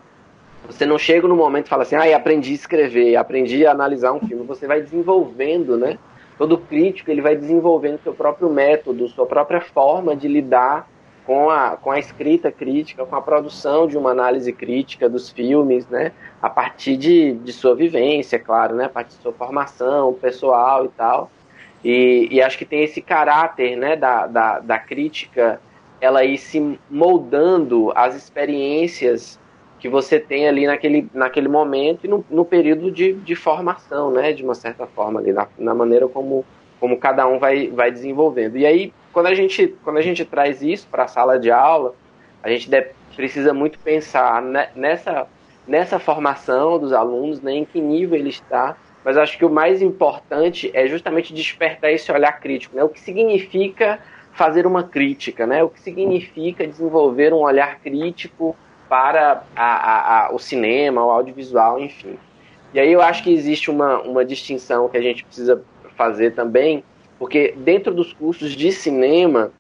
[0.68, 4.14] você não chega no momento e fala assim, ah, aprendi a escrever, aprendi a analisar
[4.14, 4.46] um filme.
[4.46, 5.98] Você vai desenvolvendo, né?
[6.42, 10.90] Todo crítico ele vai desenvolvendo seu próprio método, sua própria forma de lidar
[11.24, 15.88] com a, com a escrita crítica, com a produção de uma análise crítica dos filmes,
[15.88, 16.12] né?
[16.42, 18.86] A partir de, de sua vivência, claro, né?
[18.86, 21.30] A partir de sua formação pessoal e tal.
[21.86, 25.62] E, e acho que tem esse caráter né, da, da, da crítica,
[26.00, 29.40] ela ir se moldando as experiências
[29.82, 34.32] que você tem ali naquele, naquele momento e no, no período de, de formação, né,
[34.32, 36.46] de uma certa forma, ali, na, na maneira como,
[36.80, 38.58] como cada um vai, vai desenvolvendo.
[38.58, 41.96] E aí, quando a gente, quando a gente traz isso para a sala de aula,
[42.44, 44.40] a gente deve, precisa muito pensar
[44.76, 45.26] nessa,
[45.68, 49.82] nessa formação dos alunos, né, em que nível ele está, mas acho que o mais
[49.82, 54.00] importante é justamente despertar esse olhar crítico, né, o que significa
[54.32, 58.56] fazer uma crítica, né, o que significa desenvolver um olhar crítico
[58.92, 62.20] para a, a, a, o cinema, o audiovisual, enfim.
[62.74, 65.64] E aí eu acho que existe uma, uma distinção que a gente precisa
[65.96, 66.84] fazer também,
[67.18, 69.54] porque dentro dos cursos de cinema,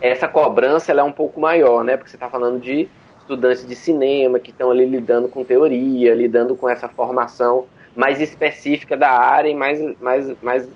[0.00, 1.98] essa cobrança ela é um pouco maior, né?
[1.98, 2.88] Porque você está falando de
[3.18, 8.96] estudantes de cinema que estão ali lidando com teoria, lidando com essa formação mais específica
[8.96, 10.68] da área e mais, mais, mais,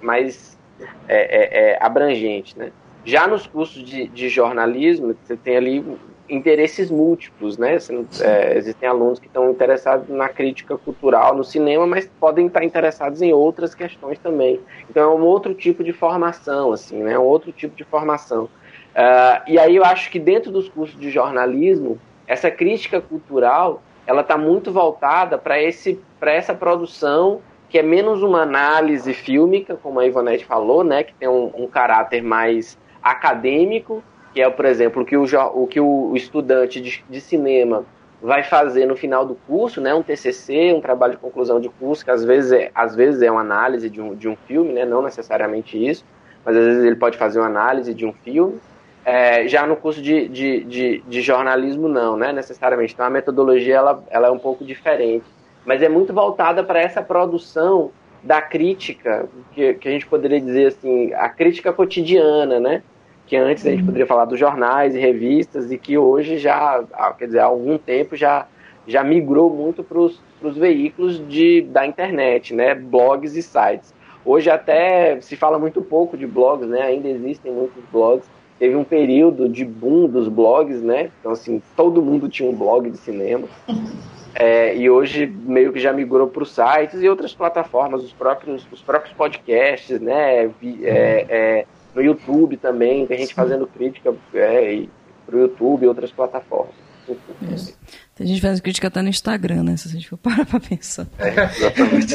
[0.00, 0.58] mais
[1.06, 2.72] é, é, é, abrangente, né?
[3.04, 5.84] Já nos cursos de, de jornalismo, você tem ali
[6.28, 7.78] interesses múltiplos, né?
[8.20, 13.22] É, existem alunos que estão interessados na crítica cultural, no cinema, mas podem estar interessados
[13.22, 14.60] em outras questões também.
[14.88, 17.18] Então é um outro tipo de formação, assim, né?
[17.18, 18.44] Um outro tipo de formação.
[18.44, 24.22] Uh, e aí eu acho que dentro dos cursos de jornalismo, essa crítica cultural, ela
[24.22, 30.00] está muito voltada para esse, para essa produção que é menos uma análise fílmica, como
[30.00, 31.02] a Ivonete falou, né?
[31.04, 35.66] Que tem um, um caráter mais acadêmico que é, por exemplo, o que o, o,
[35.66, 37.84] que o estudante de, de cinema
[38.20, 42.04] vai fazer no final do curso, né, um TCC, um trabalho de conclusão de curso,
[42.04, 44.84] que às vezes é, às vezes é uma análise de um, de um filme, né,
[44.84, 46.04] não necessariamente isso,
[46.44, 48.58] mas às vezes ele pode fazer uma análise de um filme.
[49.04, 52.92] É, já no curso de, de, de, de, jornalismo, não, né, necessariamente.
[52.92, 55.24] Então a metodologia ela, ela é um pouco diferente,
[55.64, 57.90] mas é muito voltada para essa produção
[58.22, 62.82] da crítica, que, que a gente poderia dizer assim, a crítica cotidiana, né,
[63.28, 66.82] que antes a gente poderia falar dos jornais e revistas e que hoje já,
[67.18, 68.46] quer dizer, há algum tempo já,
[68.86, 73.94] já migrou muito para os veículos de, da internet, né, blogs e sites.
[74.24, 78.26] Hoje até se fala muito pouco de blogs, né, ainda existem muitos blogs.
[78.58, 82.90] Teve um período de boom dos blogs, né, então assim, todo mundo tinha um blog
[82.90, 83.46] de cinema.
[84.34, 88.64] É, e hoje meio que já migrou para os sites e outras plataformas, os próprios,
[88.70, 94.86] os próprios podcasts, né, é, é, no YouTube também, tem gente fazendo crítica é,
[95.26, 96.74] para o YouTube e outras plataformas.
[98.14, 99.76] Tem gente fazendo crítica até no Instagram, né?
[99.76, 101.06] Se a gente for parar para pensar.
[101.18, 102.14] É, exatamente.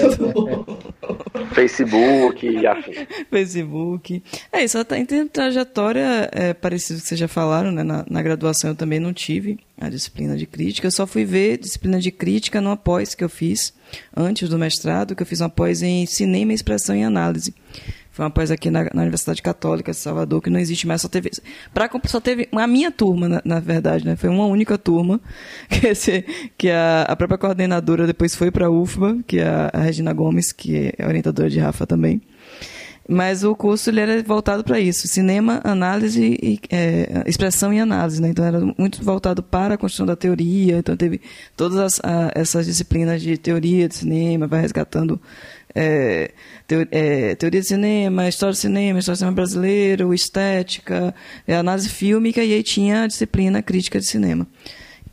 [1.56, 2.92] Facebook e afim.
[3.30, 4.24] Facebook.
[4.52, 7.84] É isso, até em trajetória é, parecido que vocês já falaram, né?
[7.84, 10.88] Na, na, graduação eu também não tive a disciplina de crítica.
[10.88, 13.74] Eu só fui ver disciplina de crítica no pós que eu fiz
[14.16, 17.54] antes do mestrado, que eu fiz uma pós em cinema, expressão e análise.
[18.14, 21.10] Foi uma pós aqui na, na, Universidade Católica de Salvador, que não existe mais, só
[21.10, 21.32] teve.
[21.74, 24.16] Pra, só teve a minha turma, na, na, verdade, né?
[24.16, 25.20] Foi uma única turma,
[25.68, 26.24] que, esse,
[26.56, 30.52] que a, a própria coordenadora depois foi para a UFBA, que é a, Regina Gomes,
[30.52, 32.22] que é orientadora de Rafa também.
[33.10, 38.22] Mas o curso ele era voltado para isso: cinema, análise, e, é, expressão e análise.
[38.22, 38.30] Né?
[38.30, 40.78] Então era muito voltado para a construção da teoria.
[40.78, 41.20] Então teve
[41.58, 45.20] todas as, a, essas disciplinas de teoria de cinema, vai resgatando
[45.76, 46.32] é,
[46.92, 51.14] é, teoria de cinema, história de cinema, história de cinema brasileiro, estética,
[51.48, 54.48] é, análise fílmica, e aí tinha a disciplina crítica de cinema.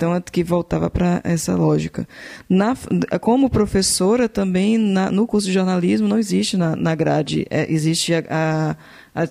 [0.00, 2.08] Então, é que voltava para essa lógica.
[2.48, 2.74] Na,
[3.20, 8.14] como professora, também na, no curso de jornalismo não existe na, na grade, é, existe
[8.14, 8.76] a, a,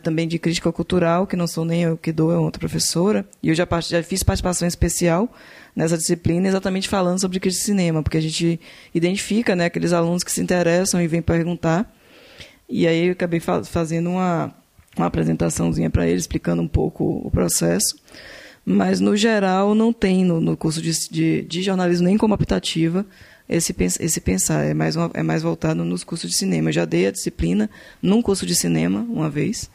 [0.02, 3.50] também de crítica cultural, que não sou nem eu que dou, é outra professora, e
[3.50, 5.32] eu já, já fiz participação especial
[5.76, 8.60] nessa disciplina exatamente falando sobre crítica de cinema, porque a gente
[8.94, 11.94] identifica né, aqueles alunos que se interessam e vêm perguntar,
[12.68, 14.54] e aí eu acabei fa fazendo uma,
[14.96, 17.96] uma apresentaçãozinha para eles, explicando um pouco o processo.
[18.66, 23.04] Mas, no geral, não tem no, no curso de, de, de, jornalismo nem como optativa
[23.50, 24.64] esse, esse pensar.
[24.64, 26.70] É mais, uma, é mais voltado nos cursos de cinema.
[26.70, 27.70] Eu já dei a disciplina
[28.02, 29.70] num curso de cinema, uma vez,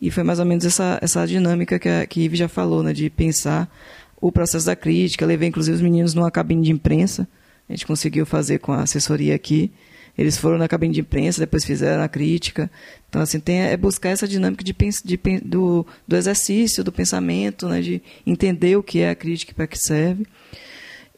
[0.00, 2.92] e foi mais ou menos essa, essa dinâmica que a que Ive já falou, né,
[2.92, 3.72] de pensar
[4.20, 5.24] o processo da crítica.
[5.24, 7.28] Levei, inclusive, os meninos numa cabine de imprensa.
[7.68, 9.70] A gente conseguiu fazer com a assessoria aqui.
[10.16, 12.70] Eles foram na cabine de imprensa, depois fizeram a crítica.
[13.08, 17.80] Então, assim, tem, é buscar essa dinâmica de, de, do, do exercício, do pensamento, né,
[17.80, 20.26] de entender o que é a crítica e para que serve.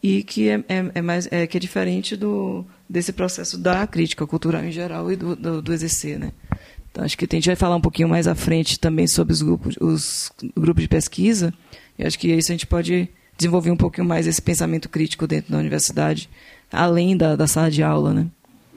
[0.06, 4.26] E que é, é, é, mais, é, que é diferente do, desse processo da crítica
[4.26, 6.18] cultural em geral e do, do, do exercer.
[6.18, 6.32] Né?
[6.90, 9.42] Então, acho que a gente vai falar um pouquinho mais à frente também sobre os
[9.42, 11.52] grupos, os grupos de pesquisa.
[11.98, 15.52] E acho que isso a gente pode desenvolver um pouquinho mais esse pensamento crítico dentro
[15.52, 16.30] da universidade,
[16.72, 18.30] além da, da sala de aula, né?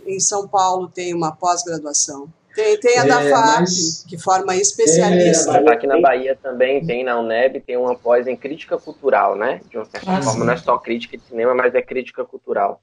[0.09, 4.06] em São Paulo tem uma pós-graduação Tem, tem a da é, FAP, mas...
[4.08, 5.58] que forma especialista.
[5.58, 9.62] É, aqui na Bahia também tem, na UNEB, tem uma pós em crítica cultural, né?
[9.70, 10.45] De uma certa ah, forma, sim.
[10.45, 12.82] não é só crítica de cinema, mas é crítica cultural.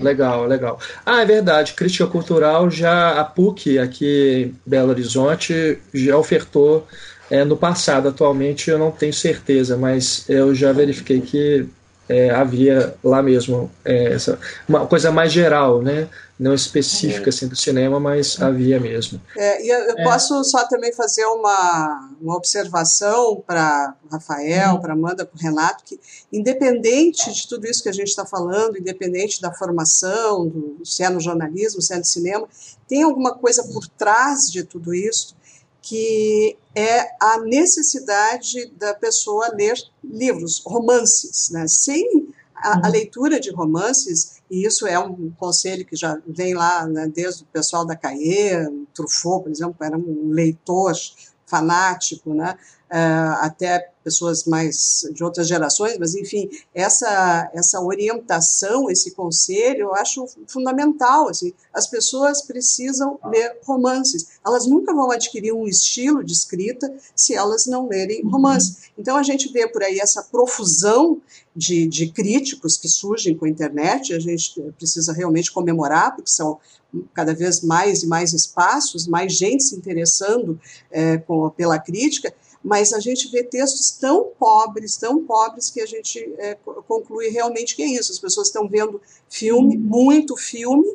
[0.00, 0.78] Legal, legal.
[1.04, 6.86] Ah, é verdade, crítica cultural já a PUC aqui em Belo Horizonte já ofertou
[7.30, 8.08] é, no passado.
[8.08, 11.66] Atualmente eu não tenho certeza, mas eu já verifiquei que
[12.08, 14.38] é, havia lá mesmo é, essa,
[14.68, 16.08] uma coisa mais geral, né?
[16.38, 19.20] não específica assim, do cinema, mas havia mesmo.
[19.36, 20.04] É, e eu, eu é.
[20.04, 24.80] posso só também fazer uma, uma observação para Rafael, uhum.
[24.80, 25.98] para Amanda, para Renato, que
[26.32, 31.08] independente de tudo isso que a gente está falando, independente da formação, do, se é
[31.08, 32.46] no jornalismo, se é no cinema,
[32.86, 35.36] tem alguma coisa por trás de tudo isso
[35.88, 39.74] que é a necessidade da pessoa ler
[40.04, 41.66] livros, romances, né?
[41.66, 42.92] Sem a, a, uhum.
[42.92, 47.46] leitura de romances, e isso é um conselho que já vem lá né, desde o
[47.46, 50.92] pessoal da Caê, Truffaut, por exemplo, era um leitor
[51.46, 52.58] fanático, né?
[52.90, 59.94] Uh, até pessoas mais de outras gerações, mas enfim, essa essa orientação, esse conselho, eu
[59.94, 61.28] acho fundamental.
[61.28, 64.28] Assim, as pessoas precisam ler romances.
[64.44, 68.30] Elas nunca vão adquirir um estilo de escrita se elas não lerem uhum.
[68.30, 68.90] romances.
[68.96, 71.20] Então a gente vê por aí essa profusão
[71.54, 74.14] de, de críticos que surgem com a internet.
[74.14, 76.58] A gente precisa realmente comemorar, porque são
[77.12, 80.58] cada vez mais e mais espaços, mais gente se interessando
[80.90, 82.32] é, com, pela crítica
[82.68, 86.54] mas a gente vê textos tão pobres, tão pobres, que a gente é,
[86.86, 88.12] conclui realmente que é isso.
[88.12, 90.86] As pessoas estão vendo filme, muito filme,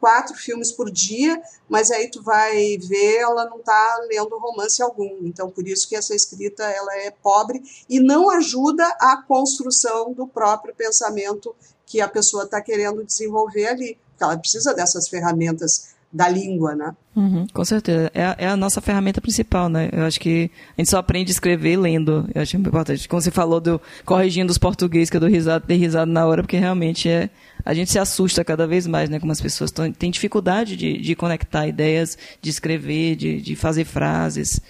[0.00, 5.18] quatro filmes por dia, mas aí tu vai ver, ela não está lendo romance algum.
[5.26, 10.26] Então, por isso que essa escrita ela é pobre e não ajuda a construção do
[10.26, 11.54] próprio pensamento
[11.84, 13.98] que a pessoa está querendo desenvolver ali.
[14.12, 16.94] Porque ela precisa dessas ferramentas da língua, né?
[17.14, 18.10] Uhum, com certeza.
[18.14, 19.88] É, é, a nossa ferramenta principal, né?
[19.92, 22.28] Eu acho que a gente só aprende a escrever lendo.
[22.34, 23.08] Eu acho importante.
[23.08, 26.42] Como você falou do corrigindo os portugueses, que eu dou risada, dei risada na hora,
[26.42, 27.30] porque realmente é.
[27.64, 29.20] A gente se assusta cada vez mais, né?
[29.20, 33.84] Como as pessoas tão, têm dificuldade de, de conectar ideias, de escrever, de, de fazer
[33.84, 34.60] frases.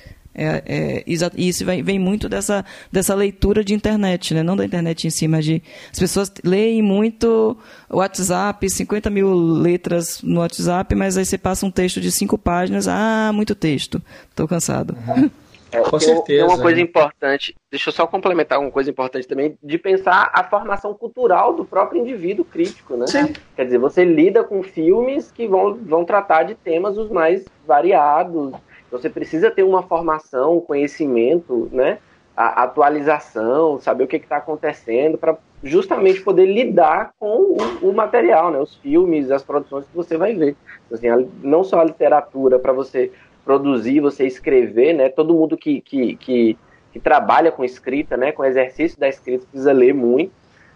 [0.43, 4.43] É, é, isso vem, vem, muito dessa, dessa leitura de internet, né?
[4.43, 5.63] não da internet em si, mas de.
[5.93, 7.55] As pessoas leem muito
[7.91, 12.89] WhatsApp, 50 mil letras no WhatsApp, mas aí você passa um texto de cinco páginas,
[12.89, 14.97] ah, muito texto, estou cansado.
[15.07, 15.31] Uhum.
[15.73, 16.25] É, Com certeza.
[16.25, 20.43] Tem uma coisa importante, deixa eu só complementar uma coisa importante também, de pensar a
[20.43, 23.07] formação cultural do próprio indivíduo crítico, né?
[23.07, 23.33] Sim.
[23.55, 28.53] Quer dizer, você lida com filmes que vão, vão tratar de temas os mais variados,
[28.91, 31.99] você precisa ter uma formação, conhecimento, né?
[32.37, 38.51] A atualização, saber o que está acontecendo, para justamente poder lidar com o, o, material,
[38.51, 38.59] né?
[38.59, 40.57] Os filmes, as produções que você vai ver.
[40.91, 41.09] Assim,
[41.43, 43.13] não só a literatura para você
[43.45, 45.09] produzir, você escrever, né?
[45.09, 46.59] Todo mundo que, que, que,
[46.93, 48.33] que trabalha com escrita, né?
[48.33, 50.33] Com exercício da escrita precisa ler muito,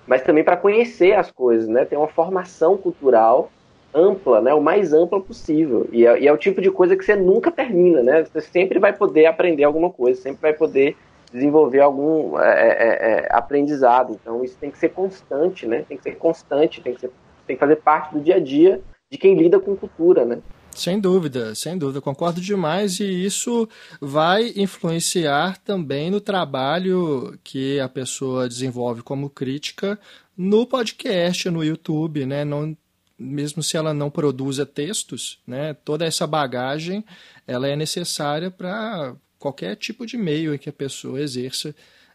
[0.07, 1.85] mas também para conhecer as coisas, né?
[1.85, 3.51] Ter uma formação cultural
[3.95, 5.89] ampla, né, o mais ampla possível.
[5.93, 8.25] E é, e é, o tipo de coisa que você nunca termina, né?
[8.25, 10.97] Você sempre vai poder aprender alguma coisa, sempre vai poder
[11.33, 14.19] desenvolver algum é, é, é, é aprendizado.
[14.21, 15.85] Então isso tem que ser constante, né?
[15.89, 17.11] Tem que ser constante, tem que, ser,
[17.47, 18.81] tem que fazer parte do dia a dia
[19.11, 20.39] de quem lida com cultura, né?
[20.73, 23.69] Sem dúvida, sem dúvida, concordo demais e isso
[24.01, 29.97] vai influenciar também no trabalho que a pessoa desenvolve como crítica
[30.37, 32.45] no podcast, no YouTube, né?
[32.45, 32.77] Não
[33.19, 37.05] mesmo se ela não produza textos, né, toda essa bagagem
[37.47, 41.75] ela é necessária para qualquer tipo de meio em que a pessoa exerça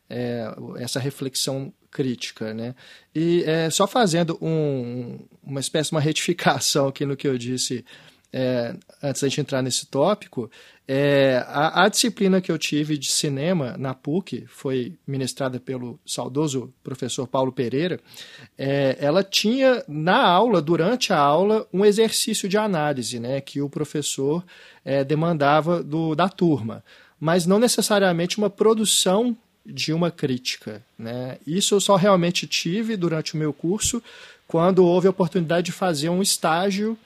[0.10, 2.76] é, essa reflexão crítica, né?
[3.14, 7.86] E é, só fazendo um, uma espécie de uma retificação aqui no que eu disse
[8.32, 10.50] é, antes da gente entrar nesse tópico,
[10.92, 16.74] é, a, a, disciplina que eu tive de cinema na PUC, foi ministrada pelo saudoso
[16.84, 18.00] professor Paulo Pereira,
[18.58, 23.70] é, ela tinha na aula, durante a aula, um exercício de análise né, que o
[23.70, 24.44] professor
[24.84, 26.84] é, demandava do, da turma,
[27.20, 30.82] mas não necessariamente uma produção de uma crítica.
[30.98, 31.38] Né?
[31.46, 34.02] Isso eu só realmente tive durante o meu curso,
[34.48, 36.98] quando houve a oportunidade de fazer um estágio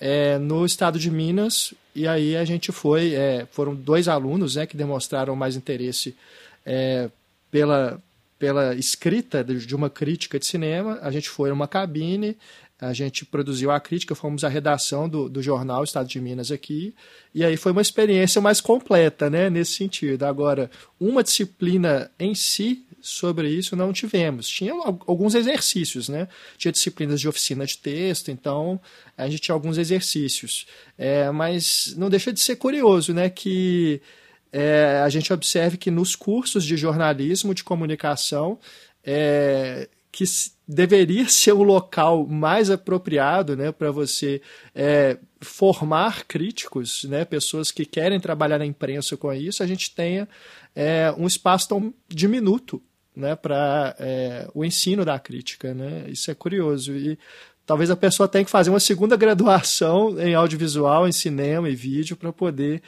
[0.00, 4.66] é, no estado de Minas, e aí a gente foi, é, foram dois alunos né,
[4.66, 6.16] que demonstraram mais interesse
[6.64, 7.10] é,
[7.50, 8.02] pela,
[8.38, 12.36] pela escrita de uma crítica de cinema, a gente foi numa cabine,
[12.80, 16.92] a gente produziu a crítica, fomos à redação do, do jornal Estado de Minas aqui,
[17.32, 20.24] e aí foi uma experiência mais completa, né, nesse sentido.
[20.24, 20.68] Agora,
[20.98, 24.48] uma disciplina em si, sobre isso não tivemos.
[24.48, 26.28] Tinha alguns exercícios, né?
[26.56, 28.80] Tinha disciplinas de oficina de texto, então
[29.18, 30.66] a gente tinha alguns exercícios.
[30.96, 33.28] É, mas não deixa de ser curioso, né?
[33.28, 34.00] Que
[34.52, 38.58] é, a gente observe que nos cursos de jornalismo, de comunicação,
[39.04, 40.24] é, que
[40.68, 44.42] deveria ser o local mais apropriado né, para você
[44.74, 50.28] é, formar críticos, né, pessoas que querem trabalhar na imprensa com isso, a gente tenha
[50.74, 52.80] é, um espaço tão diminuto
[53.14, 55.74] né, para é, o ensino da crítica.
[55.74, 56.04] Né?
[56.08, 56.92] Isso é curioso.
[56.94, 57.18] E
[57.66, 62.16] talvez a pessoa tenha que fazer uma segunda graduação em audiovisual, em cinema e vídeo
[62.16, 62.82] para poder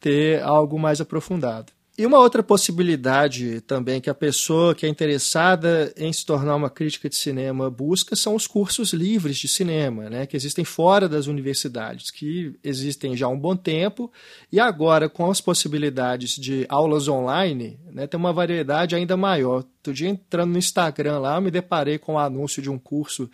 [0.00, 1.72] ter algo mais aprofundado.
[1.98, 6.68] E uma outra possibilidade também que a pessoa que é interessada em se tornar uma
[6.68, 11.26] crítica de cinema busca são os cursos livres de cinema, né, que existem fora das
[11.26, 14.12] universidades, que existem já há um bom tempo,
[14.52, 19.64] e agora com as possibilidades de aulas online, né, tem uma variedade ainda maior.
[19.86, 23.30] Outro dia entrando no Instagram lá, eu me deparei com o anúncio de um curso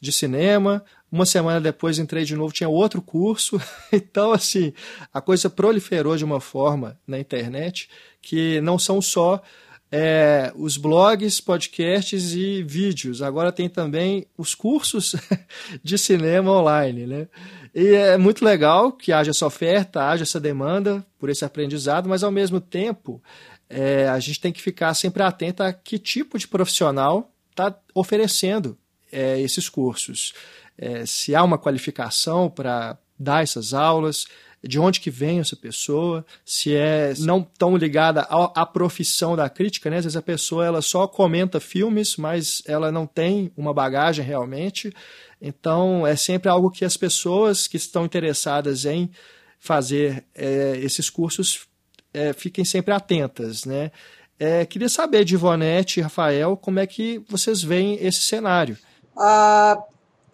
[0.00, 3.60] de cinema, uma semana depois entrei de novo, tinha outro curso.
[3.92, 4.72] Então, assim,
[5.12, 7.88] a coisa proliferou de uma forma na internet
[8.20, 9.42] que não são só
[9.90, 13.22] é, os blogs, podcasts e vídeos.
[13.22, 15.14] Agora tem também os cursos
[15.82, 17.28] de cinema online, né?
[17.74, 22.24] E é muito legal que haja essa oferta, haja essa demanda por esse aprendizado, mas
[22.24, 23.22] ao mesmo tempo
[23.68, 28.76] é, a gente tem que ficar sempre atento a que tipo de profissional está oferecendo
[29.12, 30.32] é, esses cursos
[30.78, 34.26] é, se há uma qualificação para dar essas aulas,
[34.62, 39.48] de onde que vem essa pessoa, se é não tão ligada à, à, profissão da
[39.48, 39.98] crítica, né?
[39.98, 44.92] Às vezes a pessoa ela só comenta filmes, mas ela não tem uma bagagem realmente.
[45.40, 49.10] Então é sempre algo que as pessoas que estão interessadas em
[49.58, 51.66] fazer é, esses cursos
[52.12, 53.90] é, fiquem sempre atentas, né?
[54.38, 58.76] É, queria saber de Ivonete e Rafael como é que vocês veem esse cenário.
[59.16, 59.82] Uh,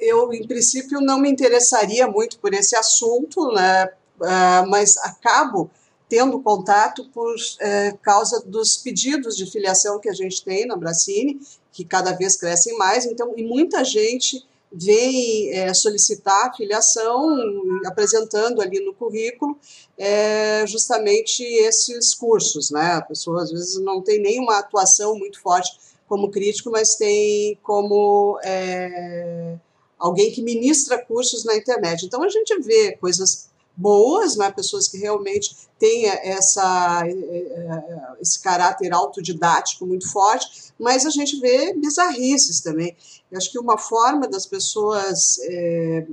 [0.03, 3.87] eu, em princípio, não me interessaria muito por esse assunto, né?
[4.21, 5.71] Uh, mas acabo
[6.09, 11.41] tendo contato por uh, causa dos pedidos de filiação que a gente tem na Bracine,
[11.73, 14.45] que cada vez crescem mais, então, e muita gente
[14.75, 17.37] vem é, solicitar filiação,
[17.85, 19.59] apresentando ali no currículo
[19.99, 22.95] é, justamente esses cursos, né?
[22.95, 25.71] A pessoa às vezes não tem nenhuma atuação muito forte
[26.09, 29.57] como crítico, mas tem como é,
[30.03, 32.05] alguém que ministra cursos na internet.
[32.05, 38.41] Então a gente vê coisas boas, né, pessoas que realmente têm essa, eh, eh, esse
[38.43, 42.95] caráter autodidático muito forte, mas a gente vê bizarrices também.
[43.31, 46.07] Eu acho que uma forma das pessoas é,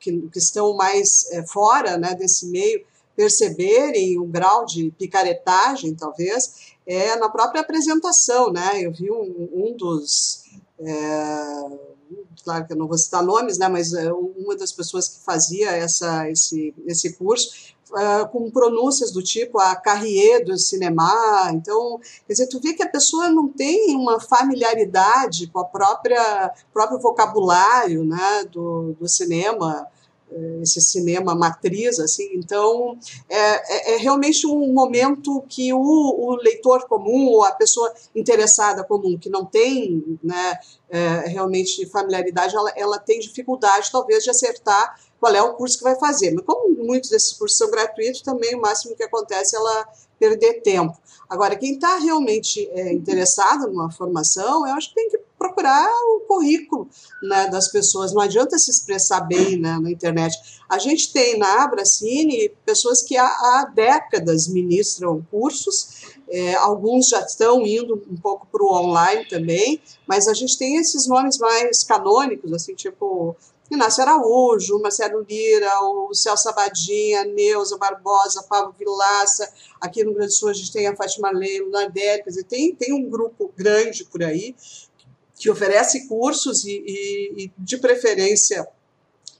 [0.00, 2.84] que, que, estão mais é, fora né, desse meio
[3.14, 8.52] perceberem o grau de picaretagem, talvez, é na própria apresentação.
[8.52, 8.84] Né?
[8.84, 10.44] Eu vi um, um dos.
[10.78, 11.96] É,
[12.46, 15.68] claro que eu não vou citar nomes, né, mas uh, uma das pessoas que fazia
[15.72, 22.34] essa, esse, esse curso, uh, com pronúncias do tipo a Carrier do cinema, então, quer
[22.34, 28.04] dizer, tu vê que a pessoa não tem uma familiaridade com a própria próprio vocabulário,
[28.04, 29.95] né, do, do cinema, eh,
[30.60, 32.98] esse cinema matriz, assim, então
[33.28, 38.84] é, é, é, realmente um momento que o, o, leitor comum ou a pessoa interessada
[38.84, 40.58] comum que não tem né,
[40.90, 45.84] é, realmente familiaridade, ela, ela tem dificuldade talvez de acertar qual é o curso que
[45.84, 46.32] vai fazer.
[46.32, 50.60] Mas como muitos desses cursos são gratuitos, também o máximo que acontece é ela perder
[50.62, 50.96] tempo.
[51.28, 56.20] Agora, quem está realmente é, interessado numa formação, eu acho que tem que procurar o
[56.26, 56.88] currículo
[57.22, 58.12] né, das pessoas.
[58.12, 60.36] Não adianta se expressar bem né, na internet.
[60.68, 67.20] A gente tem na Abracine pessoas que há, há décadas ministram cursos, é, alguns já
[67.20, 71.84] estão indo um pouco para o online também, mas a gente tem esses nomes mais
[71.84, 73.36] canônicos, assim, tipo
[73.70, 79.48] Inácio Araújo, Marcelo Lira, o Celso Sabadinha, Neuza Barbosa, Pablo Vilaça,
[79.80, 83.52] aqui no Grande Sul a gente tem a Fátima Leilo, Nardelli, tem, tem um grupo
[83.56, 84.54] grande por aí
[85.36, 88.66] que oferece cursos e, e, e de preferência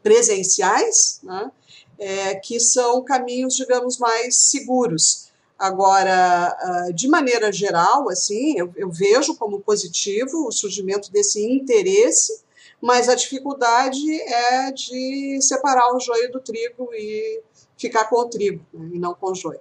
[0.02, 1.50] presenciais, né,
[1.98, 5.26] é, que são caminhos, digamos, mais seguros.
[5.58, 12.44] Agora, ah, de maneira geral, assim, eu, eu vejo como positivo o surgimento desse interesse
[12.80, 17.40] mas a dificuldade é de separar o joio do trigo e
[17.76, 19.60] ficar com o trigo, né, e não com o joio.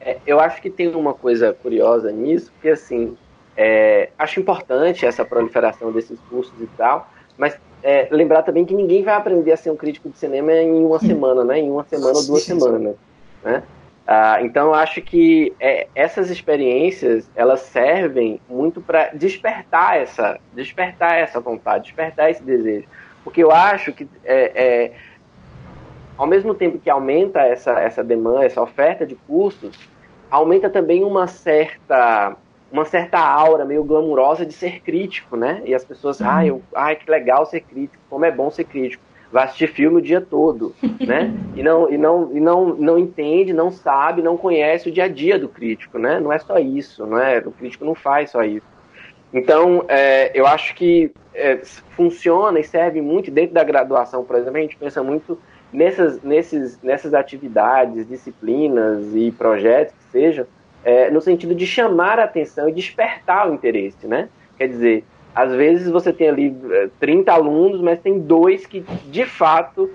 [0.00, 3.16] É, eu acho que tem uma coisa curiosa nisso, porque assim,
[3.56, 9.02] é, acho importante essa proliferação desses cursos e tal, mas é, lembrar também que ninguém
[9.02, 11.58] vai aprender a ser um crítico de cinema em uma semana, né?
[11.58, 12.96] Em uma semana ou duas semanas,
[13.42, 13.62] né?
[14.10, 21.38] Uh, então acho que é, essas experiências elas servem muito para despertar essa, despertar essa
[21.38, 22.88] vontade, despertar esse desejo,
[23.22, 24.34] porque eu acho que é,
[24.64, 24.92] é,
[26.18, 29.78] ao mesmo tempo que aumenta essa, essa demanda, essa oferta de cursos,
[30.28, 32.36] aumenta também uma certa
[32.70, 35.62] uma certa aura meio glamurosa de ser crítico, né?
[35.64, 39.02] E as pessoas, ah, eu, ai, que legal ser crítico, como é bom ser crítico
[39.32, 41.32] vai assistir filme o dia todo, né?
[41.54, 45.08] E não e não e não não entende, não sabe, não conhece o dia a
[45.08, 46.18] dia do crítico, né?
[46.18, 47.38] Não é só isso, não é?
[47.38, 48.66] O crítico não faz só isso.
[49.32, 51.60] Então, é, eu acho que é,
[51.90, 55.38] funciona e serve muito dentro da graduação, por exemplo, a gente pensa muito
[55.72, 60.46] nessas, nesses, nessas atividades, disciplinas e projetos que sejam,
[60.84, 64.28] é, no sentido de chamar a atenção e despertar o interesse, né?
[64.56, 65.04] Quer dizer,
[65.34, 66.56] às vezes você tem ali
[66.98, 69.90] 30 eh, alunos, mas tem dois que de fato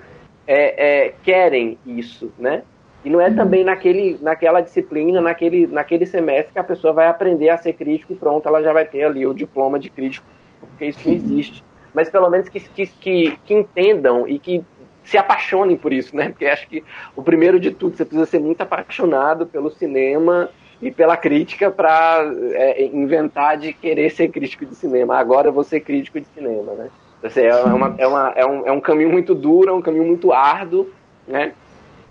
[0.47, 2.63] é, é, querem isso, né?
[3.03, 3.36] E não é uhum.
[3.36, 8.13] também naquele, naquela disciplina, naquele, naquele semestre que a pessoa vai aprender a ser crítico
[8.13, 10.25] e pronto, ela já vai ter ali o diploma de crítico,
[10.59, 11.63] porque isso não existe.
[11.93, 14.63] Mas pelo menos que, que, que, que entendam e que
[15.03, 16.29] se apaixonem por isso, né?
[16.29, 16.83] Porque acho que
[17.15, 20.49] o primeiro de tudo, você precisa ser muito apaixonado pelo cinema
[20.82, 25.17] e pela crítica para é, inventar de querer ser crítico de cinema.
[25.17, 26.89] Agora eu vou ser crítico de cinema, né?
[27.23, 30.05] Assim, é, uma, é, uma, é, um, é um caminho muito duro, é um caminho
[30.05, 30.89] muito árduo,
[31.28, 31.53] né?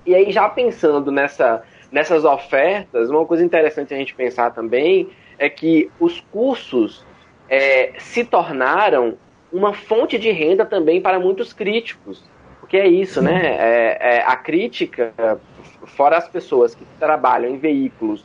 [0.06, 5.08] E aí, já pensando nessa, nessas ofertas, uma coisa interessante a gente pensar também
[5.38, 7.04] é que os cursos
[7.48, 9.16] é, se tornaram
[9.52, 12.22] uma fonte de renda também para muitos críticos.
[12.60, 13.40] Porque é isso, né?
[13.44, 15.12] É, é, a crítica,
[15.86, 18.24] fora as pessoas que trabalham em veículos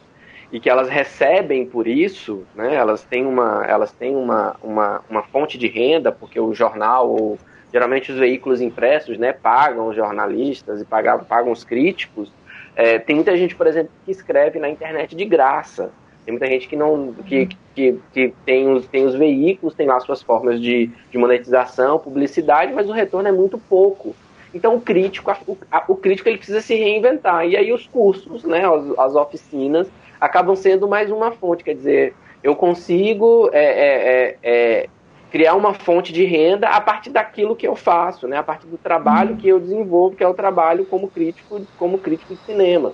[0.52, 2.76] e que elas recebem por isso, né?
[2.76, 7.38] Elas têm uma, elas têm uma, uma, uma fonte de renda porque o jornal ou
[7.72, 12.32] geralmente os veículos impressos, né, pagam os jornalistas e pagam, pagam os críticos.
[12.76, 15.92] É, tem muita gente, por exemplo, que escreve na internet de graça.
[16.26, 20.00] Tem muita gente que não que, que, que tem, os, tem os veículos, tem lá
[20.00, 24.16] suas formas de, de monetização, publicidade, mas o retorno é muito pouco.
[24.54, 27.48] Então o crítico, o, o crítico ele precisa se reinventar.
[27.48, 29.88] E aí os cursos, né, as, as oficinas,
[30.20, 31.64] acabam sendo mais uma fonte.
[31.64, 34.90] Quer dizer, eu consigo é, é, é, é,
[35.32, 38.38] criar uma fonte de renda a partir daquilo que eu faço, né?
[38.38, 42.34] a partir do trabalho que eu desenvolvo, que é o trabalho como crítico, como crítico
[42.34, 42.94] de cinema.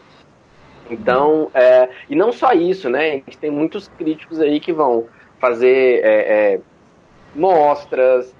[0.90, 3.08] Então, é, e não só isso, né?
[3.08, 5.06] A gente tem muitos críticos aí que vão
[5.40, 6.60] fazer é,
[7.34, 8.34] mostras,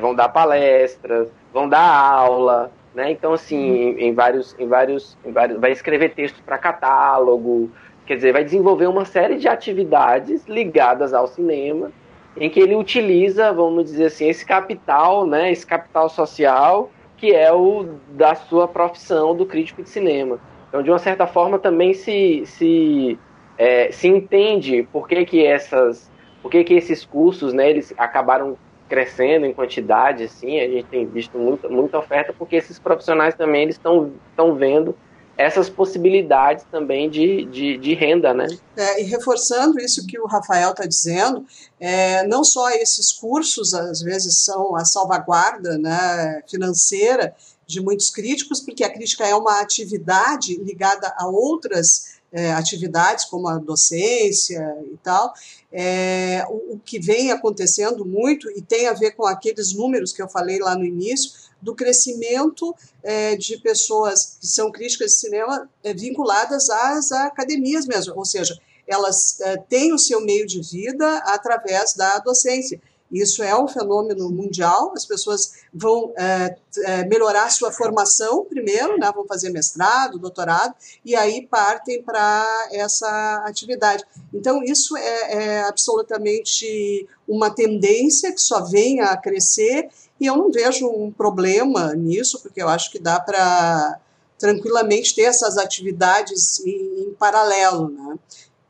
[0.00, 3.10] vão dar palestras, vão dar aula, né?
[3.10, 7.70] Então, assim, em, em, vários, em, vários, em vários, vai escrever texto para catálogo,
[8.06, 11.90] Quer dizer, vai desenvolver uma série de atividades ligadas ao cinema,
[12.36, 17.52] em que ele utiliza, vamos dizer assim, esse capital, né, esse capital social, que é
[17.52, 20.38] o da sua profissão do crítico de cinema.
[20.68, 23.18] Então, de uma certa forma, também se, se,
[23.58, 26.10] é, se entende por que, que essas,
[26.42, 28.56] por que, que esses cursos, né, eles acabaram
[28.88, 33.64] crescendo em quantidade, assim, a gente tem visto muita, muita oferta, porque esses profissionais também
[33.64, 34.94] eles estão vendo
[35.36, 38.46] essas possibilidades também de, de, de renda, né?
[38.76, 41.44] É, e reforçando isso que o Rafael está dizendo,
[41.78, 47.34] é, não só esses cursos, às vezes, são a salvaguarda né, financeira
[47.66, 53.48] de muitos críticos, porque a crítica é uma atividade ligada a outras é, atividades, como
[53.48, 55.32] a docência e tal,
[55.72, 60.22] é, o, o, que vem acontecendo muito, e tem a ver com aqueles números que
[60.22, 65.68] eu falei lá no início, do crescimento é, de pessoas que são críticas de cinema
[65.82, 71.18] é, vinculadas às academias mesmo, ou seja, elas é, têm o seu meio de vida
[71.26, 72.80] através da docência.
[73.10, 74.92] Isso é um fenômeno mundial.
[74.94, 81.14] As pessoas vão é, é, melhorar sua formação primeiro, né, vão fazer mestrado, doutorado, e
[81.14, 84.04] aí partem para essa atividade.
[84.34, 89.88] Então, isso é, é absolutamente uma tendência que só vem a crescer
[90.20, 94.00] e eu não vejo um problema nisso, porque eu acho que dá para
[94.38, 98.18] tranquilamente ter essas atividades em, em paralelo, né?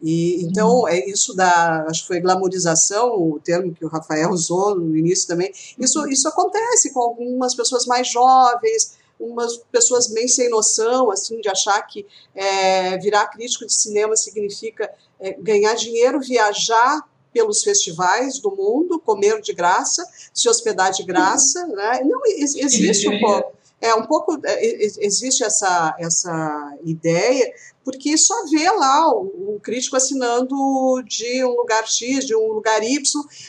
[0.02, 0.88] E, então, uhum.
[0.88, 5.26] é isso da, acho que foi glamorização, o termo que o Rafael usou no início
[5.26, 6.08] também, isso, uhum.
[6.08, 11.80] isso acontece com algumas pessoas mais jovens, umas pessoas bem sem noção, assim, de achar
[11.82, 19.00] que é, virar crítico de cinema significa é, ganhar dinheiro, viajar pelos festivais do mundo,
[19.00, 22.00] comer de graça, se hospedar de graça, né?
[22.02, 27.52] Não existe um pouco, é um pouco é, existe essa essa ideia
[27.84, 30.56] porque só vê lá o, o, crítico assinando
[31.04, 33.00] de um lugar X, de um lugar Y,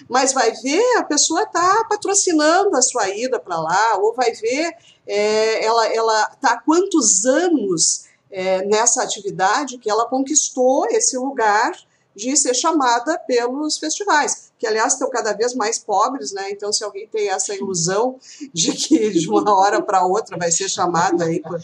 [0.07, 4.75] mas vai ver a pessoa está patrocinando a sua ida para lá, ou vai ver
[5.07, 11.71] é, ela ela está quantos anos é, nessa atividade que ela conquistou esse lugar
[12.15, 16.49] de ser chamada pelos festivais, que aliás estão cada vez mais pobres, né?
[16.51, 18.19] Então, se alguém tem essa ilusão
[18.53, 21.57] de que de uma hora para outra vai ser chamada aí para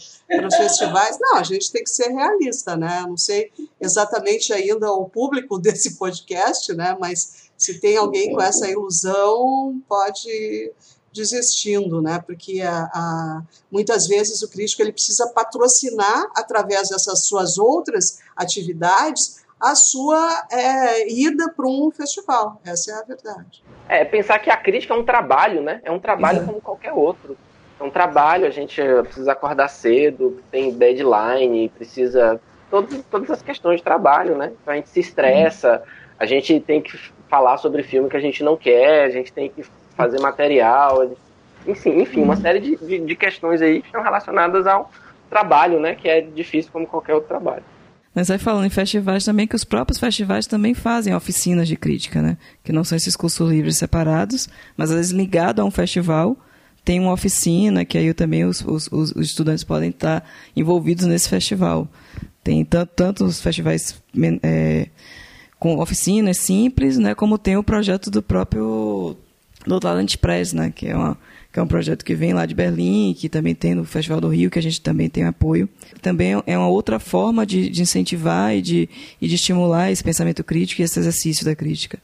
[0.46, 3.04] os festivais, não, a gente tem que ser realista, né?
[3.06, 6.96] Não sei exatamente ainda o público desse podcast, né?
[7.00, 10.72] Mas se tem alguém com essa ilusão, pode
[11.12, 12.18] desistindo, né?
[12.18, 19.43] Porque a, a, muitas vezes o crítico ele precisa patrocinar através dessas suas outras atividades
[19.64, 22.60] a sua é, ida para um festival.
[22.66, 23.64] Essa é a verdade.
[23.88, 25.80] É, pensar que a crítica é um trabalho, né?
[25.82, 26.46] É um trabalho uhum.
[26.46, 27.34] como qualquer outro.
[27.80, 32.38] É um trabalho, a gente precisa acordar cedo, tem deadline, precisa.
[32.70, 34.52] Todas, todas as questões de trabalho, né?
[34.60, 35.82] Então a gente se estressa,
[36.18, 36.98] a gente tem que
[37.28, 39.64] falar sobre filme que a gente não quer, a gente tem que
[39.96, 41.10] fazer material,
[41.66, 44.90] enfim, enfim uma série de, de, de questões aí que estão relacionadas ao
[45.30, 45.94] trabalho, né?
[45.94, 47.64] Que é difícil como qualquer outro trabalho.
[48.14, 52.22] Mas aí falando em festivais também, que os próprios festivais também fazem oficinas de crítica,
[52.22, 52.36] né?
[52.62, 56.36] Que não são esses cursos livres separados, mas às vezes ligado a um festival,
[56.84, 61.88] tem uma oficina que aí também os, os, os estudantes podem estar envolvidos nesse festival.
[62.42, 64.00] Tem tanto, tanto os festivais
[64.42, 64.88] é,
[65.58, 67.14] com oficinas simples, né?
[67.14, 69.16] Como tem o projeto do próprio
[69.66, 70.70] do Talent Press, né?
[70.70, 71.18] Que é uma
[71.54, 74.26] que é um projeto que vem lá de Berlim, que também tem no Festival do
[74.26, 75.68] Rio, que a gente também tem apoio.
[76.02, 78.88] Também é uma outra forma de, de incentivar e de,
[79.20, 82.02] e de estimular esse pensamento crítico e esse exercício da crítica.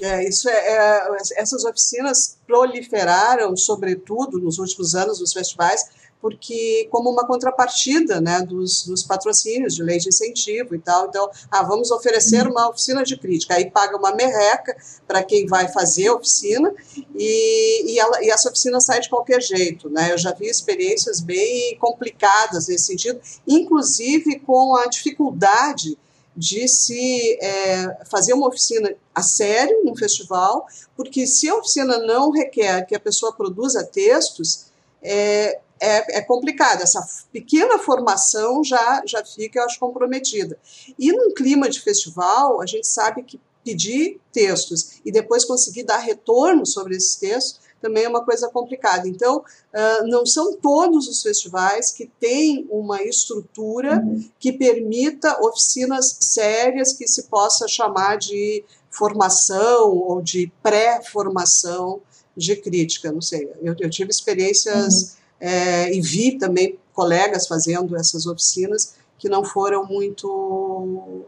[0.00, 5.84] É, isso é, é, essas oficinas proliferaram, sobretudo nos últimos anos, nos festivais,
[6.22, 11.08] porque como uma contrapartida né, dos, dos, patrocínios de lei de incentivo e tal.
[11.08, 13.54] Então, ah, vamos oferecer uma oficina de crítica.
[13.54, 16.72] Aí paga uma merreca para quem vai fazer a oficina
[17.16, 19.90] e, e, ela, e, essa oficina sai de qualquer jeito.
[19.90, 20.12] Né?
[20.12, 25.98] Eu já vi experiências bem complicadas nesse sentido, inclusive com a dificuldade
[26.36, 30.66] de se é, fazer uma oficina a sério num festival,
[30.96, 34.66] porque se a oficina não requer que a pessoa produza textos,
[35.02, 36.82] é, é, é, complicado.
[36.82, 40.56] Essa pequena formação já, já fica, eu acho, comprometida.
[40.96, 45.98] E num clima de festival, a gente sabe que pedir textos e depois conseguir dar
[45.98, 49.08] retorno sobre esses textos também é uma coisa complicada.
[49.08, 54.24] Então, uh, não são todos os festivais que têm uma estrutura uhum.
[54.38, 62.00] que permita oficinas sérias que se possa chamar de formação ou de pré-formação
[62.36, 63.10] de crítica.
[63.10, 65.14] Não sei, eu, eu tive experiências.
[65.16, 71.24] Uhum é, e vi também colegas fazendo essas oficinas que não foram muito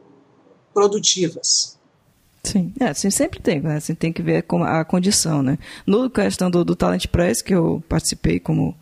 [0.72, 1.76] produtivas.
[2.44, 3.76] Sim, é, assim, sempre tem, né?
[3.76, 5.58] Assim, tem que ver com a condição, né?
[5.84, 8.76] No questão do, do Talent Press, que eu participei como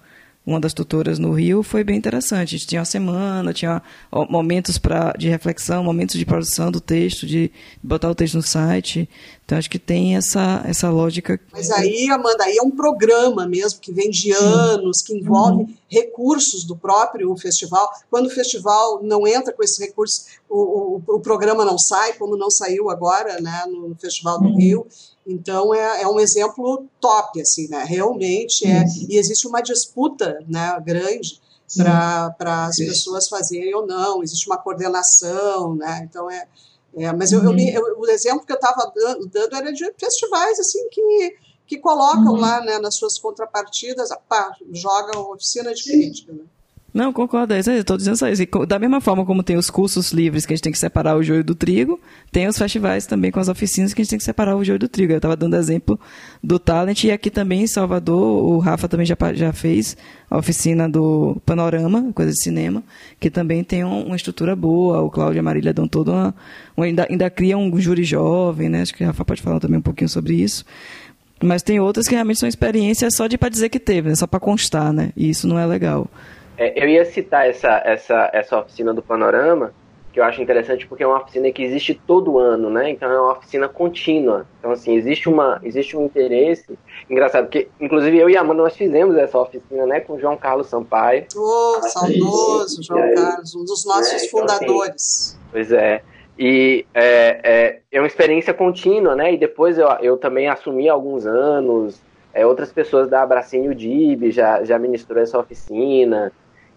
[0.45, 2.57] uma das tutoras no Rio, foi bem interessante.
[2.57, 3.81] A gente tinha uma semana, tinha
[4.29, 9.09] momentos pra, de reflexão, momentos de produção do texto, de botar o texto no site.
[9.45, 11.41] Então, acho que tem essa, essa lógica.
[11.53, 15.75] Mas aí, Amanda, aí é um programa mesmo, que vem de anos, que envolve uhum.
[15.89, 17.89] recursos do próprio festival.
[18.11, 22.37] Quando o festival não entra com esses recursos, o, o, o programa não sai, como
[22.37, 24.57] não saiu agora né, no Festival do uhum.
[24.57, 24.87] Rio.
[25.27, 27.85] Então é, é um exemplo top, assim, né?
[27.85, 28.85] Realmente é.
[29.09, 31.41] E existe uma disputa né, grande
[31.77, 36.07] para as pessoas fazerem ou não, existe uma coordenação, né?
[36.09, 36.47] Então é.
[36.97, 40.59] é mas eu, eu, eu, o exemplo que eu estava dando, dando, era de festivais
[40.59, 42.41] assim que, que colocam uhum.
[42.41, 46.33] lá né, nas suas contrapartidas, pá, jogam oficina de crítica.
[46.33, 46.43] Né?
[46.93, 47.55] Não, concordo.
[47.55, 48.45] É Estou dizendo só isso.
[48.67, 51.23] Da mesma forma como tem os cursos livres que a gente tem que separar o
[51.23, 51.99] joio do trigo,
[52.31, 54.79] tem os festivais também com as oficinas que a gente tem que separar o joio
[54.79, 55.13] do trigo.
[55.13, 55.99] Eu estava dando exemplo
[56.43, 59.97] do Talent e aqui também em Salvador, o Rafa também já, já fez
[60.29, 62.83] a oficina do Panorama, coisa de cinema,
[63.19, 65.01] que também tem um, uma estrutura boa.
[65.01, 66.35] O Cláudio e a Marília dão toda uma.
[66.77, 68.83] uma ainda, ainda cria um júri jovem, né?
[68.83, 70.63] Acho que o Rafa pode falar também um pouquinho sobre isso.
[71.43, 74.15] Mas tem outras que realmente são experiências só de para dizer que teve, né?
[74.15, 75.11] só para constar, né?
[75.17, 76.09] E isso não é legal.
[76.57, 79.73] É, eu ia citar essa, essa, essa oficina do Panorama,
[80.13, 82.91] que eu acho interessante porque é uma oficina que existe todo ano, né?
[82.91, 84.47] Então é uma oficina contínua.
[84.59, 86.79] Então, assim, existe, uma, existe um interesse.
[87.09, 90.37] Engraçado, porque, inclusive, eu e a Amanda nós fizemos essa oficina, né, com o João
[90.37, 91.25] Carlos Sampaio.
[91.35, 95.31] Oh, saudoso João é, Carlos, um dos nossos é, então, fundadores.
[95.31, 96.03] Assim, pois é.
[96.39, 99.33] E é, é, é, uma experiência contínua, né?
[99.33, 102.01] E depois eu, eu também assumi alguns anos.
[102.35, 106.33] É, outras pessoas da Abracinho Dib já, já ministrou essa oficina.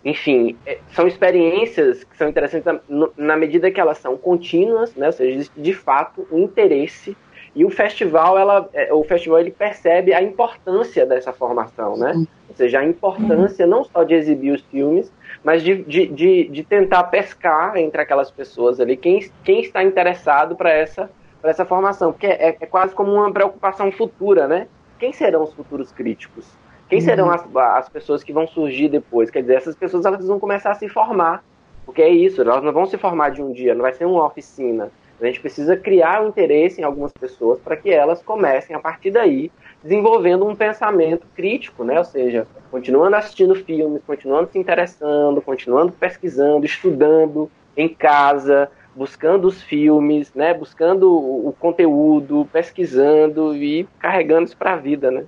[0.06, 5.08] Enfim, é, são experiências que são interessantes na, na medida que elas são contínuas, né?
[5.08, 7.18] ou seja, existe de fato um interesse
[7.56, 12.14] E o festival, ela, é, o festival ele percebe a importância dessa formação, né?
[12.50, 15.12] Ou seja, a importância não só de exibir os filmes,
[15.44, 20.56] mas de, de, de, de tentar pescar entre aquelas pessoas ali quem, quem está interessado
[20.56, 21.10] para essa,
[21.42, 22.12] essa formação.
[22.12, 24.68] Porque é, é quase como uma preocupação futura, né?
[25.00, 26.46] Quem serão os futuros críticos?
[26.90, 29.32] Quem serão as, as pessoas que vão surgir depois?
[29.32, 31.44] Quer dizer, essas pessoas elas vão começar a se formar.
[31.86, 34.26] Porque é isso, elas não vão se formar de um dia, não vai ser uma
[34.26, 34.92] oficina.
[35.22, 39.12] A gente precisa criar um interesse em algumas pessoas para que elas comecem, a partir
[39.12, 39.50] daí,
[39.82, 41.98] desenvolvendo um pensamento crítico, né?
[41.98, 49.62] Ou seja, continuando assistindo filmes, continuando se interessando, continuando pesquisando, estudando em casa, buscando os
[49.62, 50.54] filmes, né?
[50.54, 55.24] Buscando o conteúdo, pesquisando e carregando isso para a vida, né?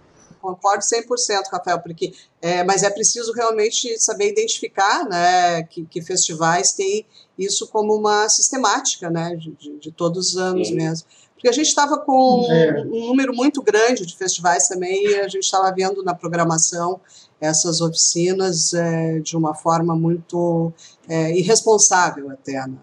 [0.48, 6.72] Concordo 100%, Rafael, porque, é, mas é preciso realmente saber identificar né, que, que festivais
[6.72, 7.06] têm
[7.38, 10.76] isso como uma sistemática né, de, de, de todos os anos Sim.
[10.76, 11.08] mesmo.
[11.34, 12.82] Porque a gente estava com é.
[12.82, 17.00] um número muito grande de festivais também e a gente estava vendo na programação
[17.40, 20.74] essas oficinas é, de uma forma muito
[21.08, 22.66] é, irresponsável até.
[22.66, 22.78] Né?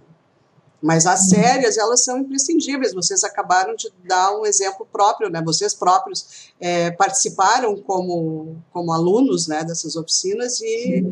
[0.85, 2.93] Mas as sérias, elas são imprescindíveis.
[2.93, 5.41] Vocês acabaram de dar um exemplo próprio, né?
[5.43, 11.03] Vocês próprios é, participaram como, como alunos né, dessas oficinas e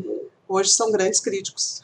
[0.47, 1.81] hoje são grandes críticos.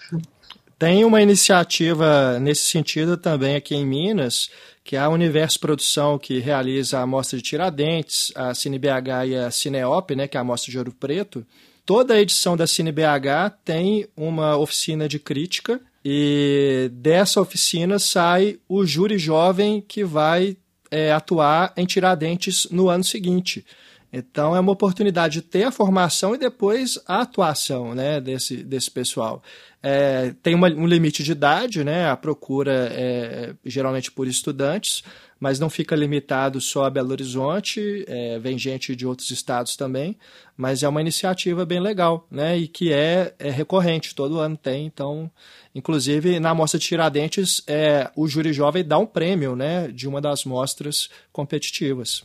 [0.77, 4.51] Tem uma iniciativa nesse sentido também aqui em Minas,
[4.83, 9.49] que é a Universo Produção, que realiza a Mostra de Tiradentes, a CineBH e a
[9.49, 11.43] Cineop, né, que é a Mostra de Ouro Preto.
[11.87, 15.81] Toda edição da CineBH tem uma oficina de crítica
[16.11, 20.57] e dessa oficina sai o júri jovem que vai
[20.89, 23.63] é, atuar em Tiradentes no ano seguinte.
[24.11, 28.89] Então é uma oportunidade de ter a formação e depois a atuação né, desse, desse
[28.89, 29.43] pessoal.
[29.83, 35.03] É, tem uma, um limite de idade, né, a procura é geralmente por estudantes,
[35.39, 40.17] mas não fica limitado só a Belo Horizonte, é, vem gente de outros estados também,
[40.57, 44.85] mas é uma iniciativa bem legal, né, e que é, é recorrente, todo ano tem,
[44.85, 45.31] então,
[45.73, 50.19] inclusive na Mostra de Tiradentes, é, o Júri Jovem dá um prêmio, né, de uma
[50.19, 52.23] das mostras competitivas.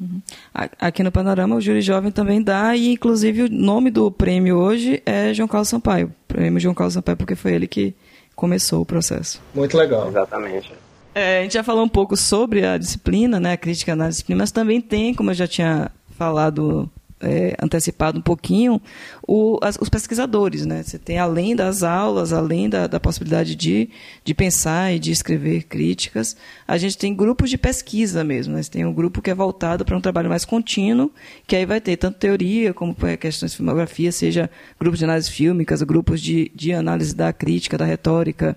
[0.00, 0.22] Uhum.
[0.54, 5.02] Aqui no Panorama, o Júri Jovem também dá, e inclusive o nome do prêmio hoje
[5.04, 6.14] é João Carlos Sampaio.
[6.26, 7.94] Prêmio João Carlos Sampaio, porque foi ele que
[8.34, 9.42] começou o processo.
[9.54, 10.08] Muito legal.
[10.08, 10.72] Exatamente.
[11.20, 14.38] É, a gente já falou um pouco sobre a disciplina, né, a crítica na disciplina,
[14.38, 16.90] mas também tem, como eu já tinha falado
[17.20, 18.80] é, antecipado um pouquinho,
[19.26, 20.64] o, as, os pesquisadores.
[20.64, 20.82] Né?
[20.82, 23.90] Você tem, além das aulas, além da, da, possibilidade de,
[24.24, 28.54] de pensar e de escrever críticas, a gente tem grupos de pesquisa mesmo.
[28.54, 28.62] Né?
[28.62, 31.12] Você tem um grupo que é voltado para um trabalho mais contínuo,
[31.46, 35.82] que aí vai ter tanto teoria como questões de filmografia, seja grupos de análise fílmicas,
[35.82, 38.56] grupos de, de análise da crítica, da retórica.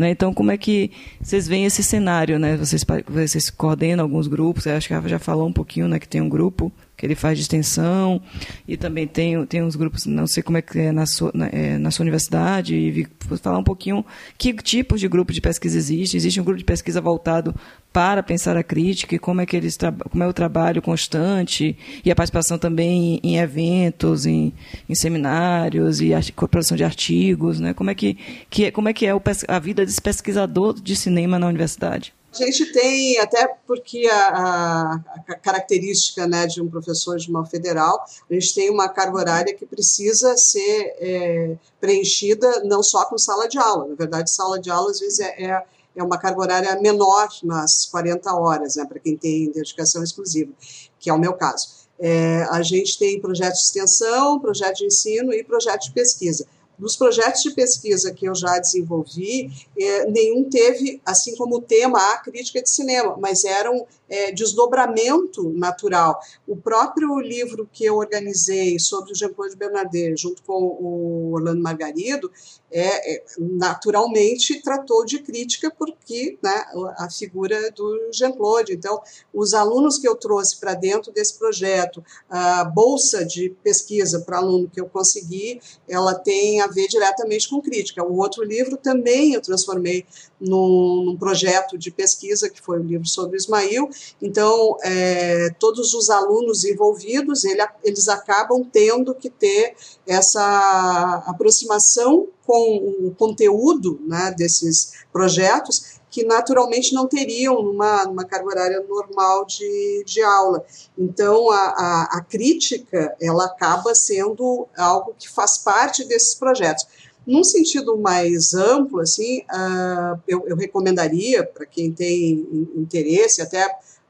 [0.00, 0.10] Né?
[0.10, 0.90] Então, como é que
[1.22, 2.38] vocês veem esse cenário?
[2.38, 2.56] Né?
[2.56, 6.08] Vocês, vocês coordenam alguns grupos, acho que a Rafa já falou um pouquinho né, que
[6.08, 8.20] tem um grupo que ele faz de extensão,
[8.68, 11.46] e também tem, tem uns grupos, não sei como é que é na sua, na,
[11.46, 14.04] é, na sua universidade, e falar um pouquinho
[14.36, 16.14] que tipos de grupo de pesquisa existe.
[16.14, 17.54] Existe um grupo de pesquisa voltado
[17.90, 19.78] para pensar a crítica e como é que eles
[20.10, 21.74] como é o trabalho constante
[22.04, 24.52] e a participação também em, eventos, em,
[24.86, 26.20] em, seminários e a
[26.50, 27.72] produção de artigos, né?
[27.72, 28.18] Como é que,
[28.50, 29.12] que como é que é
[29.48, 32.12] a vida desse pesquisador de cinema na universidade?
[32.32, 38.04] A gente tem, até porque a, a, característica né, de um professor de uma federal,
[38.30, 43.48] a gente tem uma carga horária que precisa ser é, preenchida não só com sala
[43.48, 43.88] de aula.
[43.88, 45.64] Na verdade, sala de aula, às vezes, é, é,
[45.96, 50.52] é uma carga horária menor nas 40 horas, né, para quem tem dedicação exclusiva,
[51.00, 51.80] que é o meu caso.
[51.98, 56.46] É, a gente tem projeto de extensão, projeto de ensino e projeto de pesquisa.
[56.80, 62.18] Dos projetos de pesquisa que eu já desenvolvi, é, nenhum teve, assim como tema, a
[62.18, 66.20] crítica de cinema, mas eram é, desdobramento natural.
[66.46, 72.30] O próprio livro que eu organizei sobre o Jean-Claude Bernardet, junto com o Orlando Margarido,
[72.72, 76.64] é, é, naturalmente tratou de crítica porque né,
[76.98, 78.72] a figura do Jean-Claude.
[78.72, 79.00] Então,
[79.32, 84.68] os alunos que eu trouxe para dentro desse projeto, a bolsa de pesquisa para aluno
[84.68, 88.04] que eu consegui, ela tem a ver diretamente com crítica.
[88.04, 90.04] O outro livro também eu transformei
[90.40, 93.88] num, num projeto de pesquisa, que foi o um livro sobre Ismail.
[94.20, 99.74] Então, é, todos os alunos envolvidos, ele, eles acabam tendo que ter
[100.06, 108.48] essa aproximação com o conteúdo né, desses projetos que naturalmente não teriam numa, numa carga
[108.48, 110.64] horária normal de, de aula.
[110.98, 116.84] Então, a, a, a crítica, ela acaba sendo algo que faz parte desses projetos.
[117.26, 123.66] Num sentido mais amplo, assim, uh, eu, eu, recomendaria para quem tem interesse, até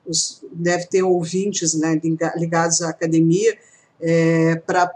[0.07, 2.01] os, deve ter ouvintes né,
[2.37, 3.59] ligados à academia,
[4.01, 4.95] é, para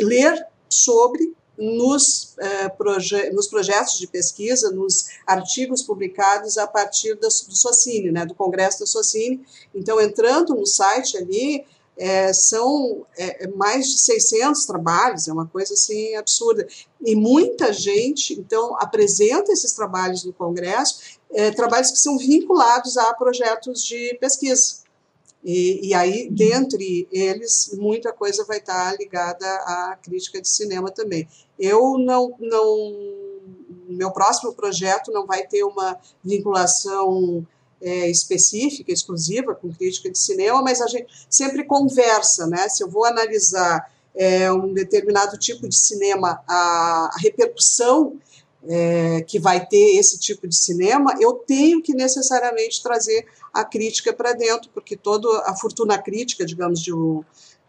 [0.00, 7.20] ler sobre nos, eh, proje nos projetos de pesquisa, nos artigos publicados a partir do,
[7.20, 9.44] do Socine, né, do Congresso da Socine.
[9.74, 11.64] Então, entrando no site ali,
[11.96, 16.66] é, são é, mais de 600 trabalhos, é uma coisa assim absurda.
[17.04, 23.12] E muita gente, então, apresenta esses trabalhos no Congresso, é, trabalhos que são vinculados a
[23.14, 24.82] projetos de pesquisa.
[25.44, 31.28] E, e, aí, dentre eles, muita coisa vai estar ligada à crítica de cinema também.
[31.58, 33.22] Eu não, não
[33.88, 37.46] meu próximo projeto não vai ter uma vinculação
[37.82, 42.68] é, específica, exclusiva com crítica de cinema, mas a gente sempre conversa, né?
[42.68, 48.16] Se eu vou analisar é, um determinado tipo de cinema, a, a repercussão
[48.68, 54.12] é, que vai ter esse tipo de cinema, eu tenho que necessariamente trazer a crítica
[54.12, 57.24] para dentro, porque toda a fortuna crítica, digamos, de um,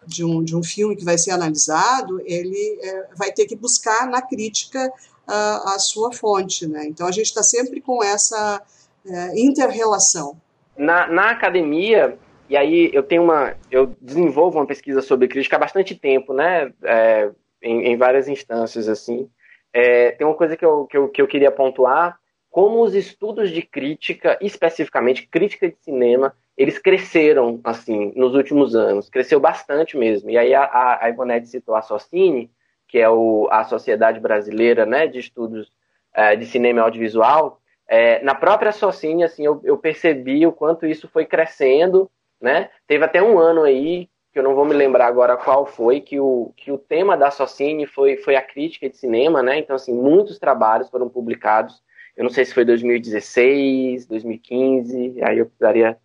[0.05, 4.07] de um, de um filme que vai ser analisado, ele é, vai ter que buscar
[4.07, 4.91] na crítica
[5.25, 6.67] a, a sua fonte.
[6.67, 6.85] Né?
[6.87, 8.61] Então a gente está sempre com essa
[9.05, 10.37] é, inter-relação.
[10.77, 12.17] Na, na academia,
[12.49, 13.55] e aí eu tenho uma.
[13.69, 16.73] Eu desenvolvo uma pesquisa sobre crítica há bastante tempo, né?
[16.83, 17.29] É,
[17.61, 19.29] em, em várias instâncias, assim.
[19.71, 22.19] É, tem uma coisa que eu, que, eu, que eu queria pontuar,
[22.51, 29.09] como os estudos de crítica, especificamente crítica de cinema, eles cresceram, assim, nos últimos anos.
[29.09, 30.29] Cresceu bastante mesmo.
[30.29, 32.51] E aí a, a, Ivonete citou a Socine,
[32.87, 35.71] que é o, a Sociedade Brasileira né, de Estudos
[36.13, 37.59] é, de Cinema e Audiovisual.
[37.87, 42.09] É, na própria Socine, assim, eu, eu percebi o quanto isso foi crescendo,
[42.41, 42.69] né?
[42.87, 46.19] Teve até um ano aí que eu não vou me lembrar agora qual foi, que
[46.19, 49.59] o, que o tema da Socine foi, foi a crítica de cinema, né?
[49.59, 51.83] Então, assim, muitos trabalhos foram publicados.
[52.17, 55.97] Eu não sei se foi 2016, 2015, aí eu precisaria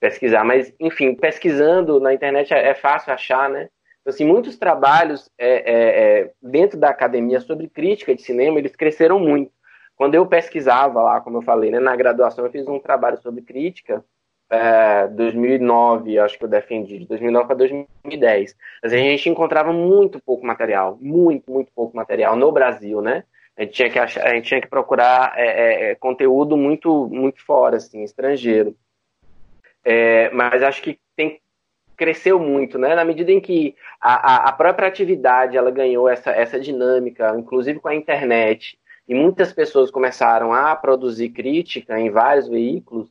[0.00, 0.42] pesquisar.
[0.42, 3.68] Mas, enfim, pesquisando na internet é, é fácil achar, né?
[4.00, 8.74] Então, assim, muitos trabalhos é, é, é dentro da academia sobre crítica de cinema, eles
[8.74, 9.52] cresceram muito.
[9.96, 13.42] Quando eu pesquisava lá, como eu falei, né, na graduação eu fiz um trabalho sobre
[13.42, 14.04] crítica,
[14.48, 18.56] é, 2009, acho que eu defendi, de 2009 para 2010.
[18.82, 23.24] Mas a gente encontrava muito pouco material, muito, muito pouco material no Brasil, né?
[23.56, 27.08] A gente tinha que, achar, a gente tinha que procurar é, é, é conteúdo muito,
[27.08, 28.76] muito fora, assim, estrangeiro.
[29.82, 31.40] É, mas acho que tem
[31.96, 32.94] cresceu muito, né?
[32.94, 37.88] Na medida em que a, a, própria atividade ela ganhou essa, essa dinâmica, inclusive com
[37.88, 38.78] a internet,
[39.08, 43.08] e muitas pessoas começaram a produzir crítica em vários veículos,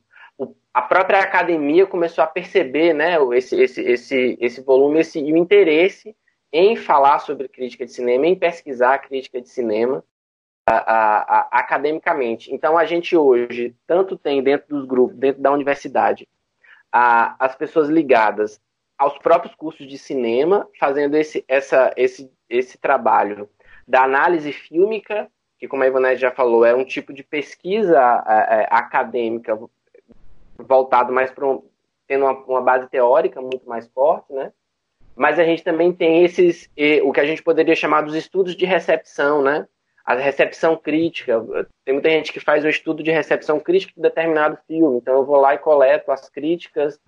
[0.76, 5.36] a própria academia começou a perceber né, esse, esse, esse, esse volume esse, e o
[5.36, 6.14] interesse
[6.52, 10.04] em falar sobre crítica de cinema, em pesquisar crítica de cinema
[10.68, 12.52] a, a, a, academicamente.
[12.52, 16.28] Então, a gente hoje tanto tem dentro dos grupos, dentro da universidade,
[16.92, 18.60] as pessoas ligadas
[18.98, 23.48] aos próprios cursos de cinema, fazendo esse, essa, esse, esse trabalho
[23.88, 28.62] da análise fílmica, que, como a Ivonete já falou, é um tipo de pesquisa é,
[28.62, 29.58] é, acadêmica
[30.58, 31.62] voltado mais para um,
[32.06, 34.52] tendo uma, uma, base teórica muito mais forte, né?
[35.14, 36.70] Mas a gente também tem esses,
[37.02, 39.66] o que a gente poderia chamar dos estudos de recepção, né?
[40.04, 41.42] A recepção crítica.
[41.84, 44.98] Tem muita gente que faz um estudo de recepção crítica de determinado filme.
[44.98, 47.00] Então eu vou lá e coleto as críticas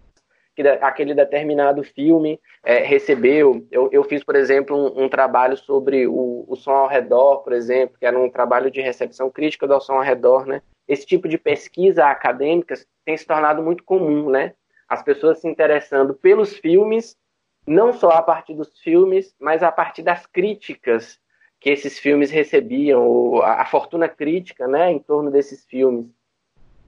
[0.58, 3.64] que aquele determinado filme é, recebeu.
[3.70, 7.52] Eu, eu, fiz, por exemplo, um, um trabalho sobre o, o, som ao redor, por
[7.52, 10.60] exemplo, que era um trabalho de recepção crítica do som ao redor, né?
[10.88, 14.54] Esse tipo de pesquisa acadêmica tem se tornado muito comum, né?
[14.88, 17.16] As pessoas se interessando pelos filmes,
[17.64, 21.20] não só a partir dos filmes, mas a partir das críticas
[21.60, 26.06] que esses filmes recebiam, a, a fortuna crítica, né, em torno desses filmes.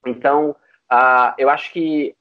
[0.05, 0.57] Então,
[0.93, 2.17] uh, eu acho que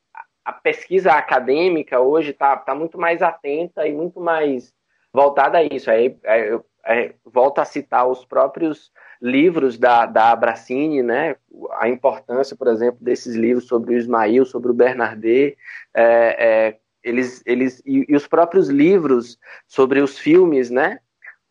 [0.49, 4.73] a pesquisa acadêmica hoje está tá muito mais atenta e muito mais
[5.13, 5.91] voltada a isso.
[5.91, 8.91] Aí, aí, aí volto a citar os próprios
[9.21, 11.35] livros da, da Abracine, né?
[11.73, 15.55] a importância, por exemplo, desses livros sobre o Ismail, sobre o Bernardet,
[15.93, 19.37] é, é, eles, eles, e, e, os próprios livros
[19.67, 20.99] sobre os filmes, né?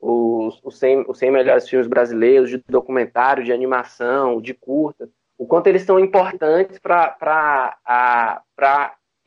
[0.00, 5.46] os, os, 100, os 100 melhores filmes brasileiros, de documentário, de animação, de curta, o
[5.46, 7.78] quanto eles são importantes para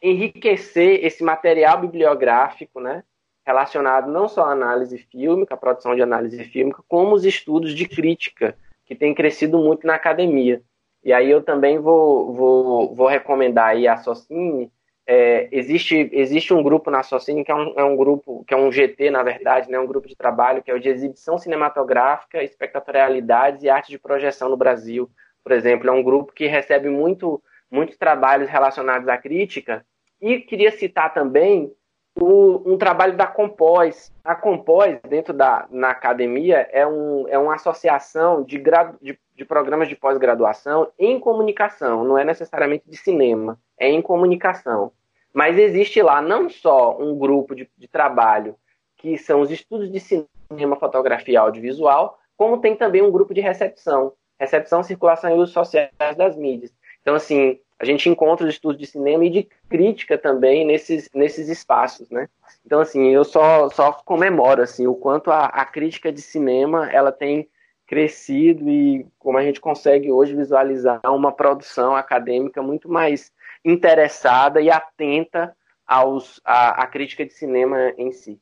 [0.01, 3.03] enriquecer esse material bibliográfico, né,
[3.45, 7.87] relacionado não só à análise fílmica, à produção de análise fílmica, como os estudos de
[7.87, 10.61] crítica, que têm crescido muito na academia.
[11.03, 14.71] E aí eu também vou, vou, vou recomendar aí a Socine,
[15.07, 18.57] é, existe, existe um grupo na Socine que é um, é um grupo, que é
[18.57, 22.43] um GT, na verdade, né, um grupo de trabalho, que é o de exibição cinematográfica,
[22.43, 25.09] espectatorialidades e arte de projeção no Brasil,
[25.43, 29.85] por exemplo, é um grupo que recebe muito, muitos trabalhos relacionados à crítica
[30.21, 31.71] E queria citar também
[32.19, 34.11] o, um trabalho da Compós.
[34.23, 39.45] A Compós, dentro da na academia, é, um, é uma associação de, gradu, de, de
[39.45, 44.91] programas de pós-graduação em comunicação, não é necessariamente de cinema, é em comunicação.
[45.33, 48.55] Mas existe lá não só um grupo de, de trabalho
[48.97, 53.41] que são os estudos de cinema, fotografia e audiovisual, como tem também um grupo de
[53.41, 56.73] recepção, recepção, circulação e uso sociais das mídias.
[57.01, 61.47] Então, assim, a gente encontra os estudos de cinema e de crítica também nesses, nesses
[61.47, 62.27] espaços, né?
[62.65, 67.11] Então, assim, eu só, só comemoro, assim, o quanto a, a crítica de cinema, ela
[67.11, 67.47] tem
[67.85, 73.31] crescido e como a gente consegue hoje visualizar uma produção acadêmica muito mais
[73.63, 78.39] interessada e atenta aos, à, à crítica de cinema em si.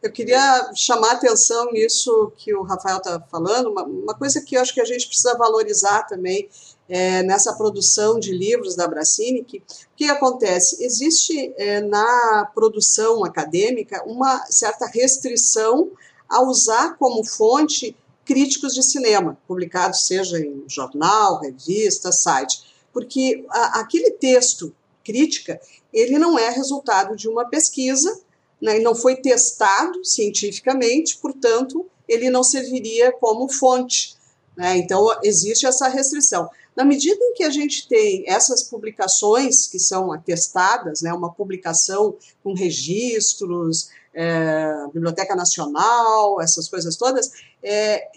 [0.00, 4.56] Eu queria chamar a atenção nisso que o Rafael está falando, uma, uma, coisa que
[4.56, 6.48] eu acho que a gente precisa valorizar também
[6.88, 9.62] é, nessa produção de livros da Bracini, que o
[9.96, 10.84] que acontece?
[10.84, 15.90] Existe é, na produção acadêmica uma certa restrição
[16.28, 23.80] a usar como fonte críticos de cinema, publicados seja em jornal, revista, site, porque a,
[23.80, 24.72] aquele texto
[25.02, 25.60] crítica,
[25.92, 28.20] ele não é resultado de uma pesquisa,
[28.60, 34.16] né, não foi testado cientificamente, portanto, ele não serviria como fonte.
[34.56, 36.48] Né, então, existe essa restrição.
[36.76, 42.16] Na medida em que a gente tem essas publicações que são atestadas, né, uma publicação
[42.42, 47.30] com registros, é, Biblioteca Nacional, essas coisas todas,
[47.62, 48.08] é,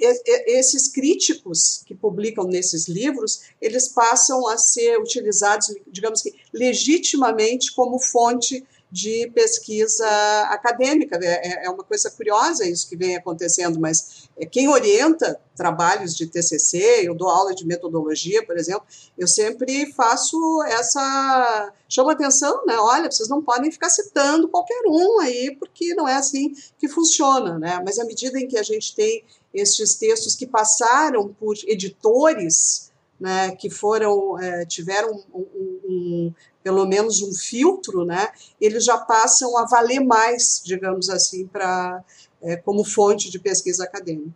[0.47, 7.99] esses críticos que publicam nesses livros, eles passam a ser utilizados, digamos que, legitimamente como
[7.99, 10.05] fonte de pesquisa
[10.49, 11.17] acadêmica.
[11.21, 16.15] É, é, é uma coisa curiosa isso que vem acontecendo, mas é, quem orienta trabalhos
[16.15, 18.83] de TCC, eu dou aula de metodologia, por exemplo,
[19.17, 21.73] eu sempre faço essa.
[21.87, 22.75] chama atenção, né?
[22.77, 27.57] Olha, vocês não podem ficar citando qualquer um aí, porque não é assim que funciona,
[27.57, 27.81] né?
[27.85, 29.23] Mas à medida em que a gente tem
[29.53, 36.33] estes textos que passaram por editores, né, que foram é, tiveram um, um, um,
[36.63, 42.03] pelo menos um filtro, né, eles já passam a valer mais, digamos assim, para
[42.41, 44.31] é, como fonte de pesquisa acadêmica.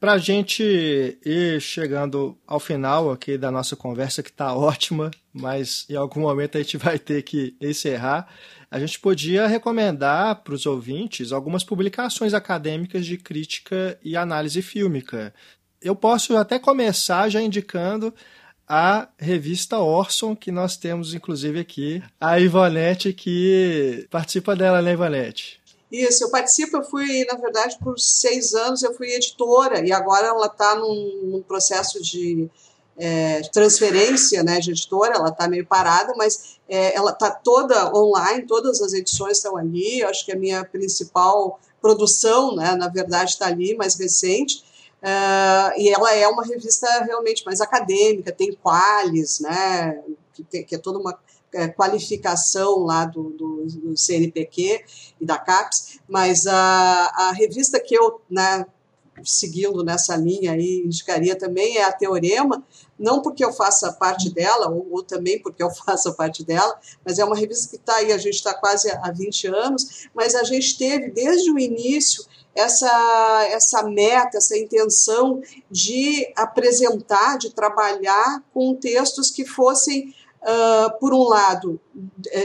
[0.00, 5.86] Para a gente ir chegando ao final aqui da nossa conversa, que está ótima, mas
[5.88, 8.26] em algum momento a gente vai ter que encerrar,
[8.68, 15.32] a gente podia recomendar para os ouvintes algumas publicações acadêmicas de crítica e análise fílmica.
[15.80, 18.12] Eu posso até começar já indicando
[18.74, 25.60] a revista Orson, que nós temos inclusive aqui, a Ivonete, que participa dela, né, Ivonete?
[25.92, 30.28] Isso, eu participo, eu fui, na verdade, por seis anos, eu fui editora, e agora
[30.28, 32.48] ela está num, num, processo de
[32.96, 38.46] é, transferência né, de editora, ela está meio parada, mas é, ela está toda online,
[38.46, 43.32] todas as edições estão ali, eu acho que a minha principal produção, né, na verdade,
[43.32, 44.64] está ali, mais recente,
[45.02, 50.00] Uh, e ela é uma revista realmente mais acadêmica, tem qualis, né,
[50.32, 51.18] que, tem, que é toda uma
[51.52, 54.84] é, qualificação lá do, do, do, CNPq
[55.20, 58.64] e da CAPES, mas a, a revista que eu, né,
[59.24, 62.64] seguindo nessa linha aí, indicaria também é a Teorema,
[62.98, 67.18] não porque eu faça parte dela, ou, ou também porque eu faça parte dela, mas
[67.18, 70.44] é uma revista que está aí, a gente está quase há 20 anos, mas a
[70.44, 72.24] gente teve desde o início
[72.54, 81.14] essa, essa meta, essa intenção de apresentar, de trabalhar com textos que fossem, uh, por
[81.14, 81.80] um lado,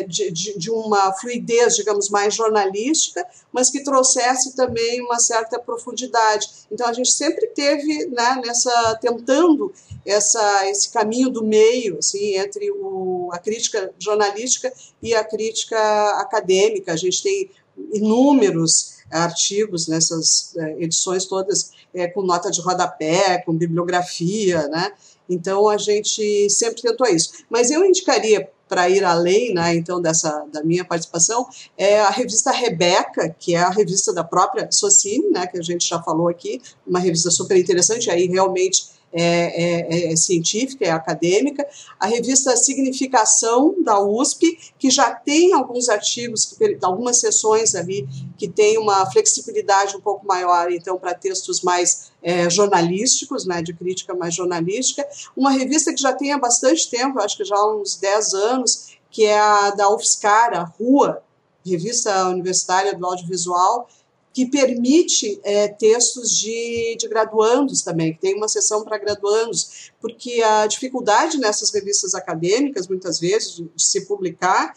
[0.08, 6.48] de, de, de, uma fluidez, digamos, mais jornalística, mas que trouxesse também uma certa profundidade.
[6.72, 9.74] Então a gente sempre teve, né, nessa tentando
[10.06, 14.72] essa, esse caminho do meio, assim, entre o, a crítica jornalística
[15.02, 15.78] e a crítica
[16.22, 16.94] acadêmica.
[16.94, 17.52] A gente tem
[17.94, 24.92] inúmeros artigos nessas é, edições todas é, com nota de rodapé, com bibliografia, né?
[25.30, 27.46] Então a gente sempre tentou isso.
[27.50, 31.48] Mas eu indicaria para ir além, né, então dessa da minha participação,
[31.78, 35.88] é a revista Rebeca, que é a revista da própria Socine, né, que a gente
[35.88, 41.66] já falou aqui, uma revista super interessante, aí realmente é, é, é, científica, é acadêmica,
[42.00, 48.08] a revista Significação da USP, que já tem alguns artigos, algumas sessões ali
[48.38, 53.74] que tem uma flexibilidade um pouco maior, então, para textos mais é, jornalísticos, né, de
[53.74, 57.76] crítica mais jornalística, uma revista que já tem há bastante tempo, acho que já há
[57.76, 61.24] uns 10 anos, que é a da UFSCar, a RUA,
[61.66, 63.90] Revista Universitária do Audiovisual,
[64.38, 70.44] que permite é, textos de, de graduandos também, que tem uma sessão para graduandos, porque
[70.44, 74.76] a dificuldade nessas revistas acadêmicas, muitas vezes, de, se publicar,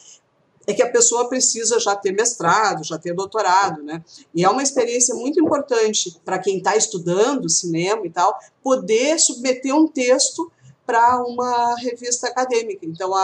[0.67, 4.03] é que a pessoa precisa já ter mestrado, já ter doutorado, né?
[4.35, 9.77] E é uma experiência muito importante para quem está estudando cinema e tal, poder submeter
[9.77, 10.51] um texto
[10.91, 12.85] para uma revista acadêmica.
[12.85, 13.21] Então, a,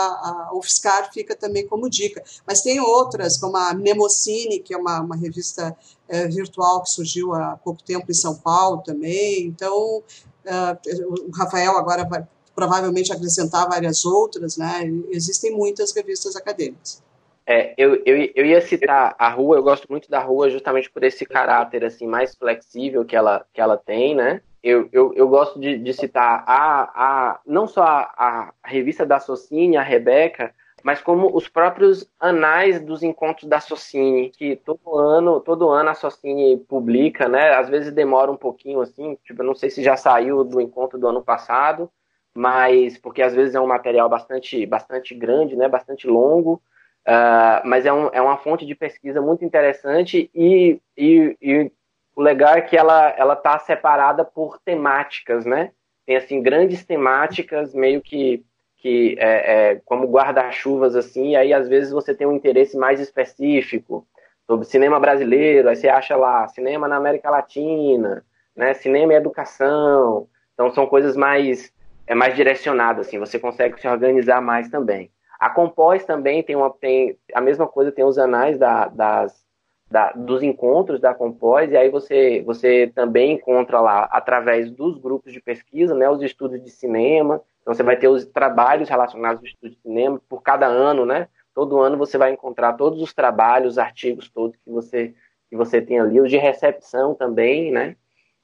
[0.49, 2.23] a UFSCar fica também como dica.
[2.45, 5.75] Mas tem outras, como a Mnemocine, que é uma, uma revista
[6.07, 9.45] é, virtual que surgiu há pouco tempo em São Paulo também.
[9.45, 10.03] Então,
[10.45, 12.25] é, o Rafael agora vai
[12.55, 14.89] provavelmente acrescentar várias outras, né?
[15.11, 17.03] Existem muitas revistas acadêmicas.
[17.45, 21.03] É, eu, eu, eu ia citar a rua, eu gosto muito da rua justamente por
[21.03, 24.41] esse caráter assim mais flexível que ela, que ela tem, né?
[24.67, 29.17] eu, eu, eu gosto de, de citar a, a, não só a, a revista da
[29.17, 35.39] Socine, a Rebeca, mas como os próprios anais dos encontros da Socine, que todo ano,
[35.39, 37.55] todo ano a Socine publica, né?
[37.55, 41.07] Às vezes demora um pouquinho assim, tipo, não sei se já saiu do encontro do
[41.07, 41.89] ano passado,
[42.33, 45.67] mas porque às vezes é um material bastante, bastante grande, né?
[45.67, 46.61] Bastante longo,
[47.07, 51.71] uh, mas é, um, é uma fonte de pesquisa muito interessante e, e, e
[52.15, 55.71] o legal é que ela ela tá separada por temáticas, né?
[56.05, 58.45] Tem assim grandes temáticas, meio que
[58.77, 61.31] que é, é como guarda-chuvas assim.
[61.31, 64.07] E aí às vezes você tem um interesse mais específico
[64.45, 65.69] sobre cinema brasileiro.
[65.69, 68.23] Aí você acha lá cinema na América Latina,
[68.55, 68.73] né?
[68.73, 70.27] Cinema e educação.
[70.53, 71.71] Então são coisas mais
[72.05, 73.19] é mais direcionadas assim.
[73.19, 75.11] Você consegue se organizar mais também.
[75.39, 79.47] A Compós também tem uma tem a mesma coisa, tem os anais da, das
[79.89, 85.31] da, dos encontros da Compós, e aí você, você também encontra lá, através dos grupos
[85.31, 89.45] de pesquisa, né, os estudos de cinema, então você vai ter os trabalhos relacionados ao
[89.45, 93.73] estudo de cinema por cada ano, né, todo ano você vai encontrar todos os trabalhos,
[93.73, 95.13] os artigos todos que você,
[95.49, 97.97] que você tem ali, os de recepção também, né,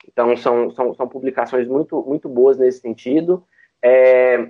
[0.05, 3.47] então são, são, são publicações muito, muito boas nesse sentido.
[3.81, 4.49] É,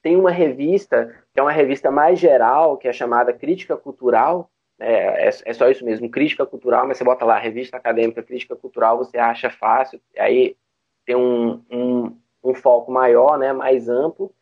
[0.00, 5.28] tem uma revista, que é uma revista mais geral, que é chamada Crítica Cultural, é,
[5.28, 8.96] é, é, só isso mesmo, crítica cultural, mas você bota lá, revista acadêmica, crítica cultural,
[8.96, 10.56] você acha fácil, aí
[11.04, 14.32] tem um, um, um foco maior, né, mais amplo.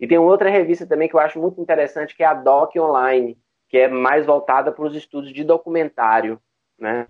[0.00, 3.38] E tem outra revista também que eu acho muito interessante, que é a Doc Online,
[3.68, 6.40] que é mais voltada para os estudos de documentário,
[6.78, 7.06] né.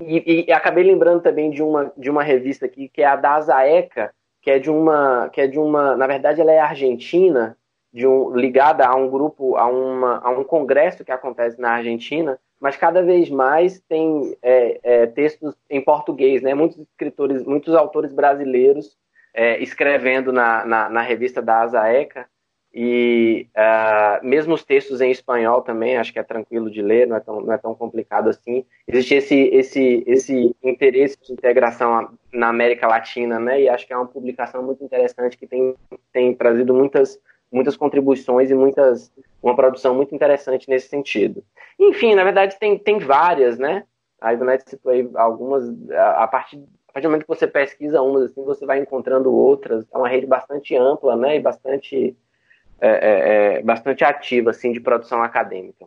[0.00, 3.34] E, e, acabei lembrando também de uma, de uma revista aqui, que é a da
[3.34, 4.12] Azaeca,
[4.42, 7.56] que é de uma, que é de uma, na verdade ela é argentina,
[7.92, 12.38] de um, ligada a um grupo, a, uma, a um congresso que acontece na Argentina,
[12.60, 16.54] mas cada vez mais tem é, é, textos em português, né?
[16.54, 18.96] Muitos escritores, muitos autores brasileiros
[19.34, 22.26] é, escrevendo na, na, na, revista da Azaeca
[22.72, 27.16] e uh, mesmo os textos em espanhol também, acho que é tranquilo de ler, não
[27.16, 28.64] é tão, não é tão complicado assim.
[28.86, 33.62] Existe esse, esse, esse interesse de integração na América Latina, né?
[33.62, 35.76] E acho que é uma publicação muito interessante que tem,
[36.12, 37.18] tem trazido muitas
[37.52, 41.44] muitas contribuições e muitas uma produção muito interessante nesse sentido.
[41.78, 43.84] Enfim, na verdade tem, tem várias, né?
[44.20, 46.60] A Ivonete citou aí algumas, a, a partir
[47.02, 49.84] do momento que você pesquisa umas, assim, você vai encontrando outras.
[49.92, 51.36] É uma rede bastante ampla, né?
[51.36, 52.16] E bastante,
[52.80, 55.86] é, é, é, bastante ativa, assim, de produção acadêmica.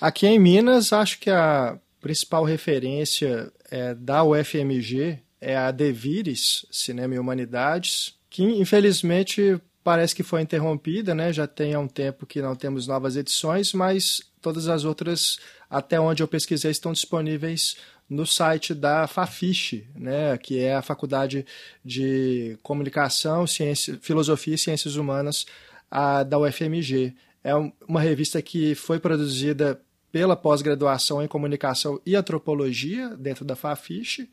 [0.00, 7.14] Aqui em Minas, acho que a principal referência é, da UFMG é a Devires, Cinema
[7.14, 11.32] e Humanidades, que infelizmente parece que foi interrompida, né?
[11.32, 15.38] Já tem há um tempo que não temos novas edições, mas todas as outras,
[15.68, 17.76] até onde eu pesquisei, estão disponíveis
[18.08, 21.44] no site da Fafiche, né, que é a Faculdade
[21.84, 25.46] de Comunicação, Ciência, Filosofia e Ciências Humanas
[25.90, 27.14] a, da UFMG.
[27.44, 27.52] É
[27.86, 29.80] uma revista que foi produzida
[30.10, 34.28] pela pós-graduação em comunicação e antropologia dentro da Fafiche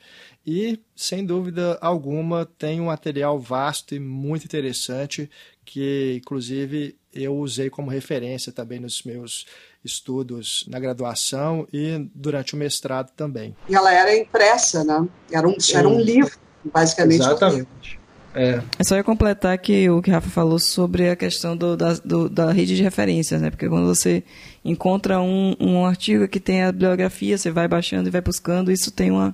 [0.46, 5.30] e, sem dúvida alguma, tem um material vasto e muito interessante
[5.66, 9.46] que, inclusive, eu usei como referência também nos meus
[9.86, 13.56] estudos na graduação e durante o mestrado também.
[13.70, 15.08] E ela era impressa, né?
[15.32, 17.22] Era um, era um livro, basicamente.
[17.22, 18.00] Exatamente.
[18.34, 18.62] É.
[18.78, 22.28] é só eu completar que o que Rafa falou sobre a questão do, da, do,
[22.28, 23.50] da rede de referências, né?
[23.50, 24.24] Porque quando você
[24.64, 28.92] encontra um, um artigo que tem a bibliografia, você vai baixando e vai buscando, isso
[28.92, 29.34] tem uma.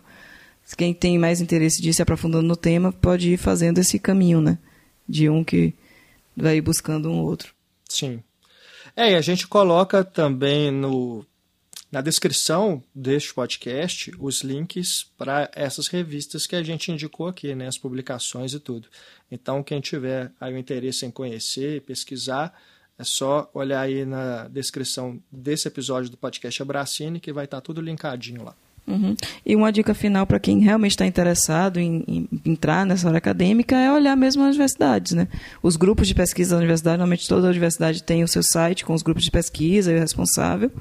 [0.77, 4.59] Quem tem mais interesse de se aprofundando no tema pode ir fazendo esse caminho, né?
[5.09, 5.73] De um que
[6.37, 7.53] vai ir buscando um outro.
[7.89, 8.21] Sim.
[8.95, 11.25] É, e a gente coloca também no
[11.91, 17.67] na descrição deste podcast os links para essas revistas que a gente indicou aqui, né,
[17.67, 18.87] as publicações e tudo.
[19.29, 22.57] Então, quem tiver aí o interesse em conhecer, pesquisar,
[22.97, 27.81] é só olhar aí na descrição desse episódio do podcast Abracine que vai estar tudo
[27.81, 28.55] linkadinho lá.
[28.87, 29.15] Uhum.
[29.45, 33.75] E uma dica final para quem realmente está interessado em, em, entrar nessa área acadêmica
[33.77, 35.13] é olhar mesmo as universidades.
[35.13, 35.27] Né?
[35.61, 39.01] Os grupos de pesquisa da universidade, normalmente toda universidade tem o seu site com os
[39.01, 40.71] grupos de pesquisa e o responsável.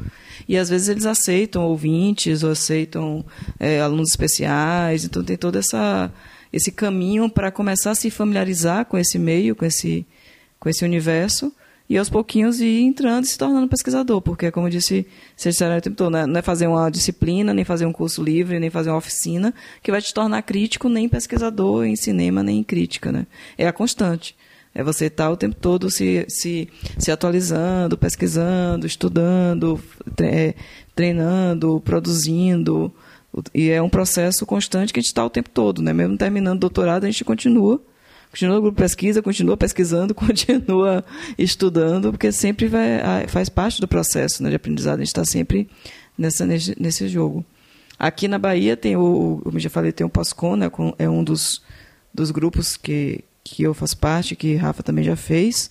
[0.48, 3.24] E às vezes eles aceitam ouvintes ou aceitam
[3.58, 5.04] é, alunos especiais.
[5.04, 6.10] Então tem todo essa,
[6.52, 10.06] esse caminho para começar a se familiarizar com esse meio, com esse,
[10.58, 11.52] com esse universo
[11.90, 15.04] e aos pouquinhos ir entrando e se tornando pesquisador, porque, como eu disse,
[15.36, 16.24] vocês disseram o tempo todo, né?
[16.24, 19.52] não é fazer uma disciplina, nem fazer um curso livre, nem fazer uma oficina,
[19.82, 23.10] que vai te tornar crítico, nem pesquisador em cinema, nem em crítica.
[23.10, 23.26] Né?
[23.58, 24.36] É a constante.
[24.72, 29.82] É você estar o tempo todo se, se, se atualizando, pesquisando, estudando,
[30.20, 30.54] é,
[30.94, 32.94] treinando, produzindo.
[33.52, 35.82] E é um processo constante que a gente está o tempo todo.
[35.82, 35.92] Né?
[35.92, 37.82] Mesmo terminando doutorado, a gente continua
[38.30, 41.04] continua no grupo pesquisa, continua pesquisando, continua
[41.36, 44.96] estudando, porque sempre vai, faz parte do processo né, de aprendizado.
[44.96, 45.68] A gente está sempre
[46.16, 47.44] nessa, nesse, nesse jogo.
[47.98, 51.62] Aqui na Bahia tem o, como já falei, tem o POSCON, né, é um dos,
[52.14, 55.70] dos grupos que, que eu faço parte, que Rafa também já fez.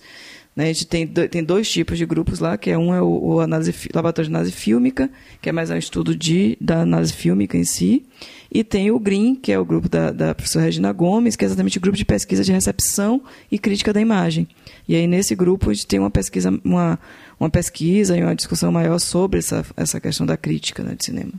[0.60, 0.64] Né?
[0.64, 3.40] A gente tem, tem dois tipos de grupos lá, que é um é o, o
[3.40, 5.08] análise, laboratório de análise fílmica,
[5.40, 8.04] que é mais um estudo de, da análise fílmica em si,
[8.52, 11.46] e tem o GREEN, que é o grupo da, da professora Regina Gomes, que é
[11.46, 14.46] exatamente o grupo de pesquisa de recepção e crítica da imagem.
[14.86, 16.98] E aí nesse grupo a gente tem uma pesquisa, uma,
[17.38, 21.32] uma pesquisa e uma discussão maior sobre essa, essa questão da crítica né, de cinema.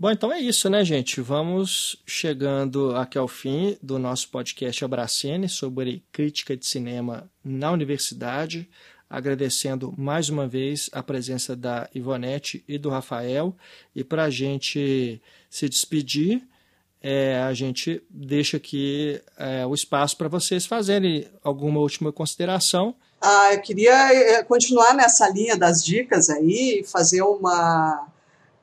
[0.00, 1.20] Bom, então é isso, né, gente?
[1.20, 8.70] Vamos chegando aqui ao fim do nosso podcast Abracene sobre crítica de cinema na universidade.
[9.10, 13.56] Agradecendo mais uma vez a presença da Ivonete e do Rafael.
[13.92, 15.20] E para a gente
[15.50, 16.46] se despedir,
[17.02, 22.94] é, a gente deixa aqui é, o espaço para vocês fazerem alguma última consideração.
[23.20, 28.06] Ah, eu queria é, continuar nessa linha das dicas aí, fazer uma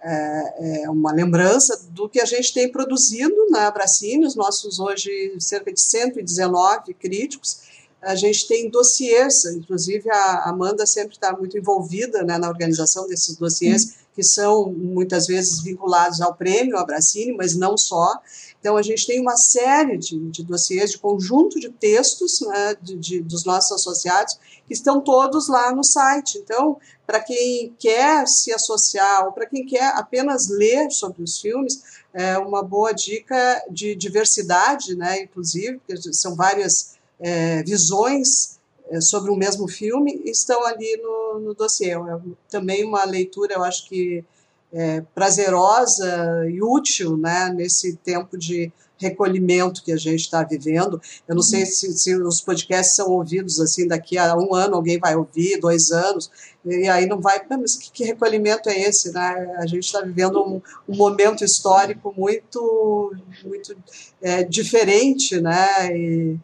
[0.08, 5.36] é, é, uma lembrança do que a gente tem produzido na Abracine, os nossos hoje
[5.40, 7.62] cerca de 119 críticos.
[8.00, 13.36] A gente tem dossiês, inclusive a Amanda sempre está muito envolvida né, na organização desses
[13.36, 18.14] dossiês, que são muitas vezes vinculados ao prêmio Abracine, mas não só.
[18.60, 22.96] Então, a gente tem uma série de, de dossiês, de conjunto de textos né, de,
[22.96, 26.38] de, dos nossos associados, que estão todos lá no site.
[26.38, 31.84] Então, para quem quer se associar ou para quem quer apenas ler sobre os filmes,
[32.14, 38.58] é uma boa dica de diversidade, né, inclusive, porque são várias é, visões
[38.90, 41.92] é, sobre o mesmo filme, estão ali no, no dossiê.
[41.92, 42.20] É
[42.50, 44.24] também uma leitura, eu acho que
[44.72, 51.02] é, prazerosa e útil né, nesse tempo de recolhimento que a gente está vivendo.
[51.28, 51.66] Eu não sei uhum.
[51.66, 55.92] se, se, os podcasts são ouvidos assim daqui a um ano alguém vai ouvir, dois
[55.92, 56.30] anos,
[56.66, 57.42] e aí não vai.
[57.50, 59.12] Mas que, que recolhimento é esse?
[59.14, 59.56] Né?
[59.58, 63.76] A gente está vivendo um, um, momento histórico muito, muito
[64.22, 65.96] é, diferente, né?
[65.96, 66.38] E,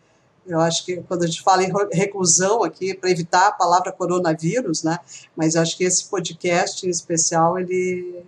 [0.48, 4.84] eu acho que quando a gente fala em reclusão aqui, para evitar a palavra coronavírus,
[4.84, 4.98] né?
[5.36, 8.24] Mas acho que esse podcast em especial ele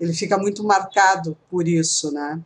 [0.00, 2.40] ele fica muito marcado por isso, né?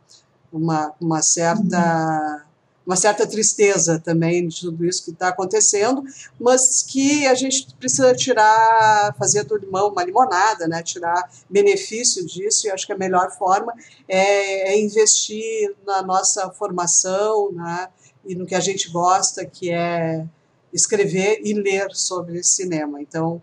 [0.53, 2.45] uma, uma certa
[2.85, 6.03] uma certa tristeza também de tudo isso que está acontecendo,
[6.39, 10.83] mas que a gente precisa tirar, fazer do limão uma limonada, né?
[10.83, 13.73] tirar benefício disso, e acho que a melhor forma
[14.07, 17.87] é, é investir na nossa formação né?
[18.25, 20.25] e no que a gente gosta, que é
[20.73, 23.01] escrever e ler sobre cinema.
[23.01, 23.41] Então,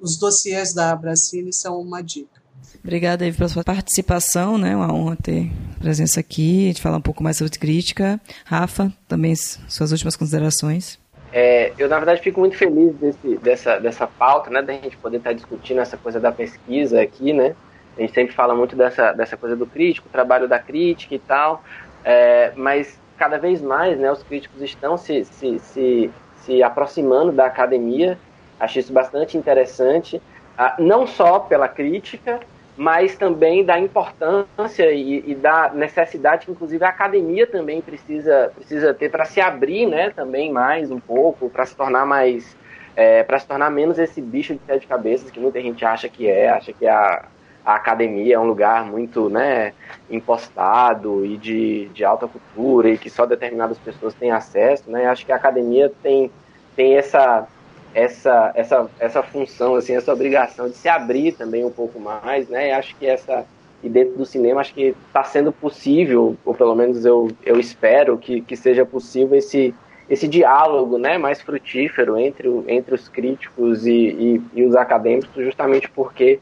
[0.00, 2.39] os dossiês da Abracine são uma dica.
[2.82, 4.74] Obrigada, Eve, pela sua participação, né?
[4.74, 8.18] Uma honra ter presença aqui, gente falar um pouco mais sobre crítica.
[8.44, 10.98] Rafa, também suas últimas considerações.
[11.32, 14.62] É, eu, na verdade, fico muito feliz desse, dessa, dessa pauta, né?
[14.62, 17.54] Da gente poder estar discutindo essa coisa da pesquisa aqui, né?
[17.96, 21.62] A gente sempre fala muito dessa, dessa coisa do crítico, trabalho da crítica e tal,
[22.02, 24.10] é, mas cada vez mais, né?
[24.10, 28.18] Os críticos estão se, se, se, se aproximando da academia.
[28.58, 30.20] Acho isso bastante interessante,
[30.56, 32.40] ah, não só pela crítica,
[32.80, 38.94] mas também da importância e, e, da necessidade que, inclusive, a academia também precisa, precisa
[38.94, 42.56] ter para se abrir né, também mais um pouco, para se tornar mais.
[42.96, 46.26] É, para se tornar menos esse bicho de sete cabeças que muita gente acha que
[46.26, 47.26] é, acha que a,
[47.66, 49.74] a academia é um lugar muito né,
[50.10, 54.90] impostado e de, de alta cultura e que só determinadas pessoas têm acesso.
[54.90, 55.04] Né?
[55.04, 56.30] Acho que a academia tem,
[56.74, 57.46] tem essa
[57.94, 62.68] essa, essa, essa função, assim, essa obrigação de se abrir também um pouco mais, né?
[62.68, 63.44] E acho que essa
[63.82, 68.18] e dentro do cinema acho que está sendo possível, ou pelo menos eu, eu espero
[68.18, 69.74] que, que seja possível esse,
[70.08, 75.88] esse diálogo né, mais frutífero entre, entre os críticos e, e, e os acadêmicos, justamente
[75.90, 76.40] porque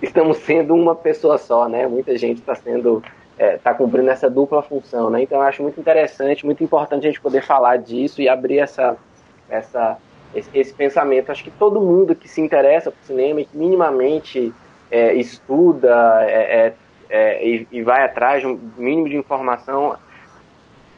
[0.00, 1.86] estamos sendo uma pessoa só, né?
[1.86, 3.02] Muita gente está sendo
[3.40, 5.22] está é, tá cumprindo essa dupla função, né?
[5.22, 8.96] Então eu acho muito interessante, muito importante a gente poder falar disso e abrir essa,
[9.48, 9.96] essa,
[10.34, 11.30] esse, esse pensamento.
[11.30, 14.52] Acho que todo mundo que se interessa por cinema e que minimamente
[14.90, 16.74] é, estuda é, é,
[17.08, 19.96] é e, e, vai atrás de um mínimo de informação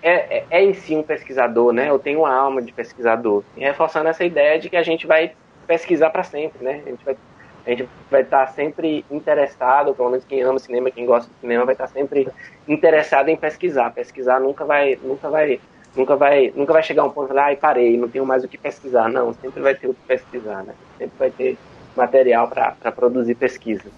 [0.02, 1.88] é, é, em si um pesquisador, né?
[1.88, 3.44] Eu tenho uma alma de pesquisador.
[3.56, 5.32] E reforçando essa ideia de que a gente vai
[5.66, 6.82] pesquisar para sempre, né?
[6.84, 7.16] A gente vai
[7.64, 11.64] a gente vai estar sempre interessado, pelo menos quem ama cinema, quem gosta de cinema,
[11.64, 12.28] vai estar sempre
[12.66, 13.90] interessado em pesquisar.
[13.92, 15.60] Pesquisar nunca vai, nunca vai,
[15.97, 18.59] nunca vai, nunca vai chegar um ponto lá e parei, não tenho mais o que
[18.59, 19.09] pesquisar.
[19.09, 20.74] Não, sempre vai ter o que pesquisar, né?
[20.98, 21.59] Sempre vai ter
[21.97, 23.90] material para produzir pesquisa.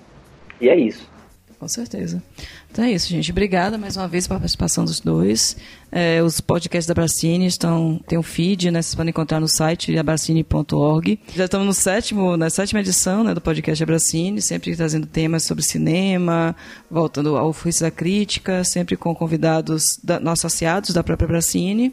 [0.61, 1.11] E é isso.
[1.59, 2.23] Com certeza.
[2.75, 3.31] Então é isso, gente.
[3.31, 5.57] Obrigada mais uma vez pela participação dos dois.
[5.93, 8.83] É, os podcasts da Bracine estão tem um feed, né?
[8.83, 11.21] Vocês podem encontrar no site abracine.org.
[11.37, 15.63] Já estamos no sétimo, na sétima edição né, do podcast Abracine, sempre trazendo temas sobre
[15.63, 16.57] cinema,
[16.91, 21.93] voltando ao ofício da crítica, sempre com convidados da, nossos associados da própria Bracine.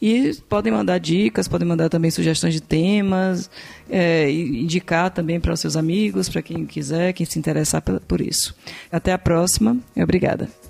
[0.00, 3.50] E podem mandar dicas, podem mandar também sugestões de temas,
[3.90, 8.56] é, indicar também para os seus amigos, para quem quiser, quem se interessar por isso.
[8.90, 9.76] Até a próxima.
[10.22, 10.61] Obrigada.